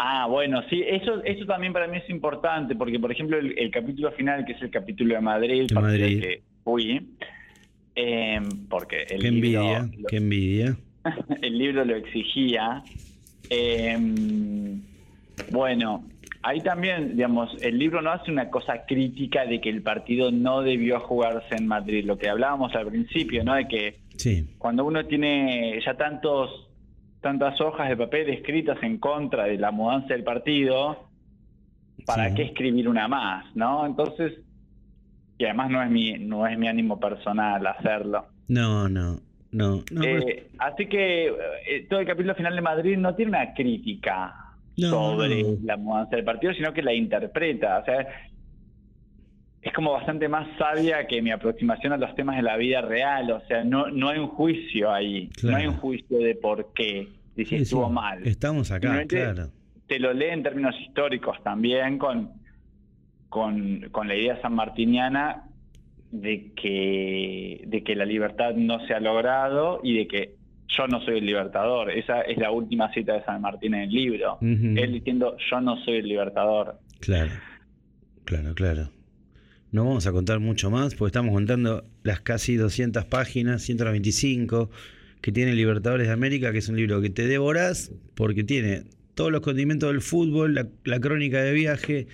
Ah, 0.00 0.26
bueno, 0.28 0.62
sí, 0.70 0.80
eso, 0.86 1.22
eso 1.24 1.44
también 1.44 1.72
para 1.72 1.88
mí 1.88 1.96
es 1.96 2.08
importante, 2.08 2.76
porque 2.76 3.00
por 3.00 3.10
ejemplo 3.10 3.36
el, 3.36 3.58
el 3.58 3.70
capítulo 3.72 4.12
final, 4.12 4.44
que 4.44 4.52
es 4.52 4.62
el 4.62 4.70
capítulo 4.70 5.14
de 5.16 5.20
Madrid, 5.20 5.66
del 5.66 5.74
Madrid. 5.82 6.20
que 6.20 6.42
fui, 6.62 7.08
eh, 7.96 8.38
porque 8.70 9.02
el 9.10 9.20
Qué 9.20 9.30
libro- 9.30 9.60
envidia, 9.60 9.90
lo- 9.98 10.06
qué 10.08 10.16
envidia. 10.18 10.76
el 11.42 11.58
libro 11.58 11.84
lo 11.84 11.96
exigía. 11.96 12.82
Em, 13.50 14.80
bueno, 15.50 16.04
ahí 16.42 16.60
también, 16.60 17.16
digamos, 17.16 17.50
el 17.60 17.78
libro 17.78 18.00
no 18.02 18.12
hace 18.12 18.30
una 18.30 18.50
cosa 18.50 18.84
crítica 18.86 19.46
de 19.46 19.60
que 19.60 19.68
el 19.70 19.82
partido 19.82 20.30
no 20.30 20.62
debió 20.62 21.00
jugarse 21.00 21.56
en 21.56 21.66
Madrid, 21.66 22.04
lo 22.04 22.18
que 22.18 22.28
hablábamos 22.28 22.74
al 22.76 22.86
principio, 22.88 23.42
¿no? 23.42 23.54
De 23.54 23.66
que 23.66 23.96
cuando 24.58 24.84
uno 24.84 25.04
tiene 25.06 25.80
ya 25.84 25.94
tantos 25.94 26.67
tantas 27.20 27.60
hojas 27.60 27.88
de 27.88 27.96
papel 27.96 28.30
escritas 28.30 28.78
en 28.82 28.98
contra 28.98 29.44
de 29.44 29.58
la 29.58 29.70
mudanza 29.70 30.08
del 30.14 30.24
partido, 30.24 31.08
¿para 32.06 32.34
qué 32.34 32.42
escribir 32.42 32.88
una 32.88 33.08
más, 33.08 33.44
no? 33.56 33.86
Entonces, 33.86 34.34
y 35.38 35.44
además 35.44 35.70
no 35.70 35.82
es 35.82 35.90
mi 35.90 36.12
no 36.18 36.46
es 36.46 36.58
mi 36.58 36.68
ánimo 36.68 36.98
personal 36.98 37.66
hacerlo. 37.66 38.26
No, 38.48 38.88
no. 38.88 39.20
No, 39.50 39.82
eh, 40.04 40.50
Así 40.58 40.86
que 40.88 41.28
eh, 41.28 41.86
todo 41.88 42.00
el 42.00 42.06
capítulo 42.06 42.34
final 42.34 42.54
de 42.54 42.60
Madrid 42.60 42.98
no 42.98 43.14
tiene 43.14 43.30
una 43.30 43.54
crítica 43.54 44.54
sobre 44.76 45.42
la 45.62 45.78
mudanza 45.78 46.16
del 46.16 46.24
partido, 46.24 46.52
sino 46.52 46.72
que 46.74 46.82
la 46.82 46.92
interpreta. 46.92 47.78
O 47.78 47.84
sea, 47.84 48.06
es 49.68 49.74
como 49.74 49.92
bastante 49.92 50.28
más 50.28 50.48
sabia 50.58 51.06
que 51.06 51.20
mi 51.22 51.30
aproximación 51.30 51.92
a 51.92 51.96
los 51.96 52.14
temas 52.14 52.36
de 52.36 52.42
la 52.42 52.56
vida 52.56 52.80
real. 52.80 53.30
O 53.30 53.40
sea, 53.46 53.64
no, 53.64 53.88
no 53.88 54.08
hay 54.08 54.18
un 54.18 54.28
juicio 54.28 54.90
ahí. 54.90 55.30
No 55.42 55.56
hay 55.56 55.66
un 55.66 55.76
juicio 55.76 56.18
de 56.18 56.34
por 56.34 56.72
qué. 56.74 57.08
Si 57.36 57.54
estuvo 57.54 57.88
mal. 57.88 58.26
Estamos 58.26 58.70
acá, 58.72 59.04
claro. 59.06 59.50
Te 59.86 59.98
lo 59.98 60.12
lee 60.12 60.30
en 60.30 60.42
términos 60.42 60.74
históricos 60.80 61.36
también, 61.44 61.98
con, 61.98 62.32
con, 63.28 63.88
con 63.90 64.08
la 64.08 64.16
idea 64.16 64.40
sanmartiniana 64.42 65.44
de 66.10 66.52
que, 66.54 67.62
de 67.66 67.84
que 67.84 67.94
la 67.94 68.04
libertad 68.04 68.54
no 68.54 68.84
se 68.86 68.94
ha 68.94 69.00
logrado 69.00 69.80
y 69.82 69.96
de 69.98 70.08
que 70.08 70.34
yo 70.68 70.86
no 70.88 71.00
soy 71.02 71.18
el 71.18 71.26
libertador. 71.26 71.90
Esa 71.90 72.22
es 72.22 72.38
la 72.38 72.50
última 72.50 72.92
cita 72.92 73.14
de 73.14 73.24
San 73.24 73.40
Martín 73.40 73.74
en 73.74 73.82
el 73.82 73.90
libro. 73.90 74.38
Él 74.40 74.92
diciendo, 74.92 75.36
yo 75.50 75.60
no 75.60 75.76
soy 75.84 75.98
el 75.98 76.08
libertador. 76.08 76.78
Claro, 77.00 77.32
claro, 78.24 78.54
claro. 78.54 78.97
No 79.70 79.84
vamos 79.84 80.06
a 80.06 80.12
contar 80.12 80.40
mucho 80.40 80.70
más 80.70 80.94
porque 80.94 81.10
estamos 81.10 81.34
contando 81.34 81.84
las 82.02 82.20
casi 82.20 82.56
200 82.56 83.04
páginas, 83.04 83.62
125, 83.62 84.70
que 85.20 85.32
tiene 85.32 85.54
Libertadores 85.54 86.06
de 86.06 86.12
América, 86.12 86.52
que 86.52 86.58
es 86.58 86.68
un 86.68 86.76
libro 86.76 87.00
que 87.02 87.10
te 87.10 87.26
devorás 87.26 87.92
porque 88.14 88.44
tiene 88.44 88.84
todos 89.14 89.30
los 89.30 89.42
condimentos 89.42 89.90
del 89.90 90.00
fútbol, 90.00 90.54
la, 90.54 91.00
crónica 91.00 91.42
de 91.42 91.52
viaje 91.52 92.06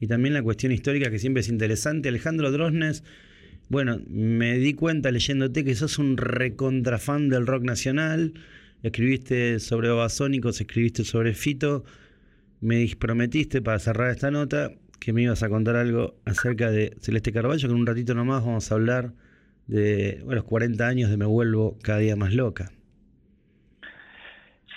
y 0.00 0.06
también 0.06 0.32
la 0.32 0.42
cuestión 0.42 0.72
histórica 0.72 1.10
que 1.10 1.18
siempre 1.18 1.42
es 1.42 1.48
interesante. 1.48 2.08
Alejandro 2.08 2.50
Drosnes 2.50 3.04
bueno, 3.72 4.02
me 4.06 4.58
di 4.58 4.74
cuenta 4.74 5.10
leyéndote 5.10 5.64
que 5.64 5.74
sos 5.74 5.98
un 5.98 6.18
recontrafán 6.18 7.30
del 7.30 7.46
rock 7.46 7.62
nacional. 7.62 8.34
Escribiste 8.82 9.60
sobre 9.60 9.88
Obasónicos, 9.88 10.60
escribiste 10.60 11.04
sobre 11.04 11.32
Fito. 11.32 11.82
Me 12.60 12.86
prometiste 12.98 13.62
para 13.62 13.78
cerrar 13.78 14.10
esta 14.10 14.30
nota 14.30 14.72
que 15.02 15.12
me 15.12 15.22
ibas 15.22 15.42
a 15.42 15.48
contar 15.48 15.76
algo 15.76 16.14
acerca 16.24 16.70
de 16.70 16.96
Celeste 17.00 17.32
Carballo, 17.32 17.68
que 17.68 17.74
en 17.74 17.80
un 17.80 17.86
ratito 17.86 18.14
nomás 18.14 18.44
vamos 18.44 18.70
a 18.70 18.74
hablar 18.74 19.12
de 19.66 20.22
los 20.26 20.44
40 20.44 20.86
años 20.86 21.10
de 21.10 21.16
Me 21.16 21.26
Vuelvo 21.26 21.76
cada 21.82 21.98
día 21.98 22.16
más 22.16 22.34
loca. 22.34 22.70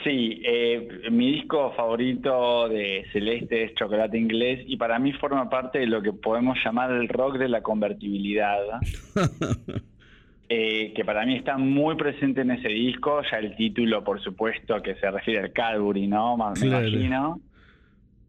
Sí, 0.03 0.41
eh, 0.45 1.09
mi 1.11 1.31
disco 1.31 1.73
favorito 1.75 2.69
de 2.69 3.05
Celeste 3.11 3.63
es 3.63 3.73
Chocolate 3.73 4.17
Inglés 4.17 4.63
y 4.67 4.77
para 4.77 4.99
mí 4.99 5.13
forma 5.13 5.49
parte 5.49 5.79
de 5.79 5.87
lo 5.87 6.01
que 6.01 6.13
podemos 6.13 6.57
llamar 6.63 6.91
el 6.91 7.07
rock 7.07 7.37
de 7.37 7.49
la 7.49 7.61
convertibilidad. 7.61 8.59
Eh, 10.47 10.93
que 10.95 11.03
para 11.03 11.25
mí 11.25 11.35
está 11.37 11.57
muy 11.57 11.95
presente 11.95 12.41
en 12.41 12.51
ese 12.51 12.67
disco, 12.67 13.23
ya 13.31 13.39
el 13.39 13.55
título 13.55 14.03
por 14.03 14.21
supuesto 14.21 14.79
que 14.83 14.93
se 14.93 15.09
refiere 15.09 15.39
al 15.39 15.51
Cadbury, 15.51 16.05
¿no? 16.05 16.37
Me 16.37 16.67
imagino 16.67 17.41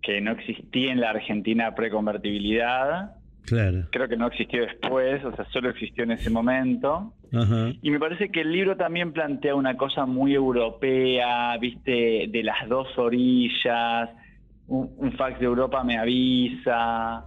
que 0.07 0.21
no 0.21 0.31
existía 0.33 0.93
en 0.93 1.01
la 1.01 1.11
Argentina 1.11 1.75
preconvertibilidad 1.75 3.17
Creo 3.47 4.09
que 4.09 4.17
no 4.17 4.27
existió 4.27 4.63
después, 4.63 5.25
o 5.25 5.35
sea, 5.35 5.45
solo 5.53 5.71
existió 5.71 6.05
en 6.05 6.13
ese 6.13 6.31
momento. 6.31 7.13
Y 7.83 7.91
me 7.91 7.99
parece 7.99 8.31
que 8.31 8.41
el 8.41 8.53
libro 8.53 8.77
también 8.77 9.13
plantea 9.13 9.55
una 9.55 9.77
cosa 9.77 10.07
muy 10.07 10.35
europea, 10.35 11.57
viste, 11.59 12.27
de 12.29 12.43
las 12.43 12.69
dos 12.69 12.89
orillas. 12.97 14.11
Un, 14.69 15.13
fax 15.13 15.39
de 15.39 15.47
Europa 15.47 15.85
me 15.85 15.97
avisa. 15.97 17.23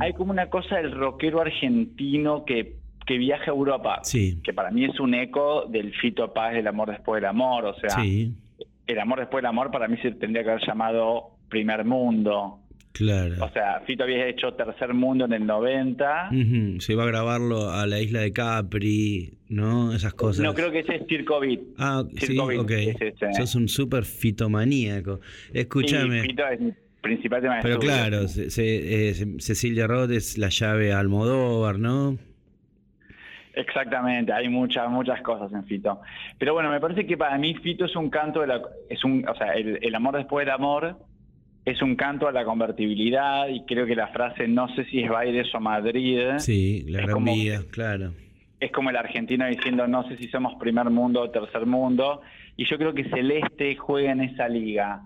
Hay 0.00 0.12
como 0.14 0.32
una 0.32 0.50
cosa 0.50 0.76
del 0.76 0.92
rockero 0.92 1.40
argentino 1.40 2.44
que, 2.44 2.76
que 3.06 3.16
viaja 3.16 3.50
a 3.50 3.54
Europa, 3.54 4.02
que 4.12 4.52
para 4.52 4.70
mí 4.70 4.84
es 4.84 4.98
un 5.00 5.14
eco 5.14 5.66
del 5.66 5.94
Fito 5.94 6.32
Paz 6.32 6.52
del 6.52 6.66
amor 6.66 6.90
después 6.90 7.22
del 7.22 7.30
amor. 7.30 7.64
O 7.64 7.74
sea, 7.74 8.02
el 8.02 8.98
amor 8.98 9.20
después 9.20 9.40
del 9.40 9.46
amor 9.48 9.70
para 9.70 9.88
mí 9.88 9.96
se 9.98 10.10
tendría 10.12 10.42
que 10.42 10.50
haber 10.50 10.66
llamado 10.66 11.33
Primer 11.54 11.84
Mundo. 11.84 12.58
Claro. 12.90 13.44
O 13.44 13.48
sea, 13.50 13.80
Fito 13.86 14.02
había 14.02 14.26
hecho 14.26 14.54
Tercer 14.54 14.92
Mundo 14.92 15.24
en 15.24 15.34
el 15.34 15.46
90. 15.46 16.30
Se 16.80 16.92
iba 16.92 17.04
a 17.04 17.06
grabarlo 17.06 17.70
a 17.70 17.86
la 17.86 18.00
isla 18.00 18.22
de 18.22 18.32
Capri, 18.32 19.38
¿no? 19.48 19.94
Esas 19.94 20.14
cosas. 20.14 20.44
No, 20.44 20.52
creo 20.52 20.72
que 20.72 20.80
ese 20.80 20.96
es 20.96 21.06
Circo 21.06 21.38
Beat. 21.38 21.60
Ah, 21.78 22.02
sí, 22.16 22.36
ok. 22.36 22.70
Es 22.72 23.36
Sos 23.36 23.54
un 23.54 23.68
súper 23.68 24.04
fitomaníaco. 24.04 25.20
Escúchame. 25.52 26.22
Sí, 26.22 26.26
Fito 26.26 26.48
es 26.48 26.60
mi 26.60 26.72
principal 27.00 27.40
tema 27.40 27.60
Pero 27.62 27.78
claro, 27.78 28.22
eh, 28.26 29.36
Cecilia 29.38 29.86
Roth 29.86 30.10
es 30.10 30.38
la 30.38 30.48
llave 30.48 30.92
a 30.92 30.98
Almodóvar, 30.98 31.78
¿no? 31.78 32.18
Exactamente, 33.54 34.32
hay 34.32 34.48
muchas 34.48 34.90
muchas 34.90 35.22
cosas 35.22 35.52
en 35.52 35.64
Fito. 35.64 36.00
Pero 36.38 36.54
bueno, 36.54 36.70
me 36.70 36.80
parece 36.80 37.06
que 37.06 37.16
para 37.16 37.38
mí 37.38 37.54
Fito 37.54 37.84
es 37.84 37.94
un 37.94 38.10
canto 38.10 38.40
de 38.40 38.48
la 38.48 38.60
es 38.88 39.04
un, 39.04 39.24
o 39.28 39.34
sea, 39.36 39.52
el, 39.52 39.78
el 39.80 39.94
amor 39.94 40.16
después 40.16 40.44
del 40.44 40.54
amor 40.54 40.96
es 41.64 41.80
un 41.80 41.96
canto 41.96 42.28
a 42.28 42.32
la 42.32 42.44
convertibilidad 42.44 43.48
y 43.48 43.64
creo 43.64 43.86
que 43.86 43.96
la 43.96 44.08
frase 44.08 44.46
no 44.46 44.68
sé 44.74 44.84
si 44.86 45.00
es 45.00 45.10
Baires 45.10 45.54
o 45.54 45.60
Madrid. 45.60 46.20
Sí, 46.38 46.84
la 46.88 47.06
gran 47.06 47.24
claro. 47.70 48.12
Es 48.60 48.70
como 48.70 48.90
el 48.90 48.96
argentino 48.96 49.46
diciendo 49.46 49.86
no 49.86 50.06
sé 50.08 50.16
si 50.16 50.28
somos 50.28 50.54
primer 50.60 50.90
mundo 50.90 51.22
o 51.22 51.30
tercer 51.30 51.66
mundo. 51.66 52.20
Y 52.56 52.66
yo 52.66 52.78
creo 52.78 52.94
que 52.94 53.04
Celeste 53.08 53.76
juega 53.76 54.12
en 54.12 54.20
esa 54.20 54.48
liga 54.48 55.02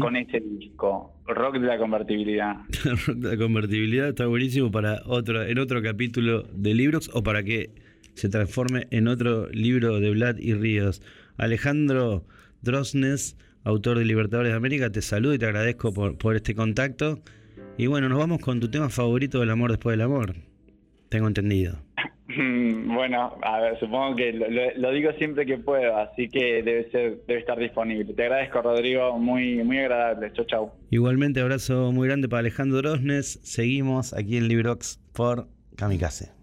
con 0.00 0.16
ese 0.16 0.40
disco. 0.40 1.14
Rock 1.26 1.58
de 1.58 1.66
la 1.66 1.78
convertibilidad. 1.78 2.56
Rock 3.06 3.16
de 3.16 3.30
la 3.30 3.36
convertibilidad 3.36 4.08
está 4.08 4.26
buenísimo 4.26 4.70
para 4.70 5.02
otro, 5.04 5.42
en 5.44 5.58
otro 5.58 5.82
capítulo 5.82 6.44
de 6.52 6.74
libros 6.74 7.10
o 7.12 7.22
para 7.22 7.42
que 7.42 7.70
se 8.14 8.28
transforme 8.28 8.86
en 8.90 9.08
otro 9.08 9.48
libro 9.50 10.00
de 10.00 10.10
Vlad 10.10 10.38
y 10.38 10.54
Ríos. 10.54 11.02
Alejandro 11.36 12.24
Drosnes 12.62 13.36
autor 13.64 13.98
de 13.98 14.04
Libertadores 14.04 14.52
de 14.52 14.56
América, 14.56 14.90
te 14.90 15.02
saludo 15.02 15.34
y 15.34 15.38
te 15.38 15.46
agradezco 15.46 15.92
por, 15.92 16.36
este 16.36 16.54
contacto. 16.54 17.20
Y 17.76 17.86
bueno, 17.86 18.08
nos 18.08 18.18
vamos 18.18 18.40
con 18.40 18.60
tu 18.60 18.70
tema 18.70 18.88
favorito 18.88 19.40
del 19.40 19.50
amor 19.50 19.70
después 19.70 19.94
del 19.94 20.02
amor. 20.02 20.34
Tengo 21.08 21.28
entendido. 21.28 21.78
Bueno, 22.28 23.38
a 23.42 23.60
ver, 23.60 23.78
supongo 23.78 24.16
que 24.16 24.32
lo, 24.76 24.90
digo 24.92 25.12
siempre 25.18 25.46
que 25.46 25.58
puedo, 25.58 25.96
así 25.96 26.28
que 26.28 26.62
debe 26.62 26.90
ser, 26.90 27.18
debe 27.26 27.40
estar 27.40 27.58
disponible. 27.58 28.12
Te 28.12 28.24
agradezco, 28.24 28.60
Rodrigo, 28.60 29.18
muy, 29.18 29.62
muy 29.64 29.78
agradable. 29.78 30.32
Chau, 30.32 30.44
chau. 30.44 30.72
Igualmente, 30.90 31.40
abrazo 31.40 31.92
muy 31.92 32.08
grande 32.08 32.28
para 32.28 32.40
Alejandro 32.40 32.82
Rosnes. 32.82 33.40
Seguimos 33.42 34.12
aquí 34.12 34.36
en 34.36 34.48
Librox 34.48 35.00
por 35.12 35.48
Kamikaze. 35.76 36.37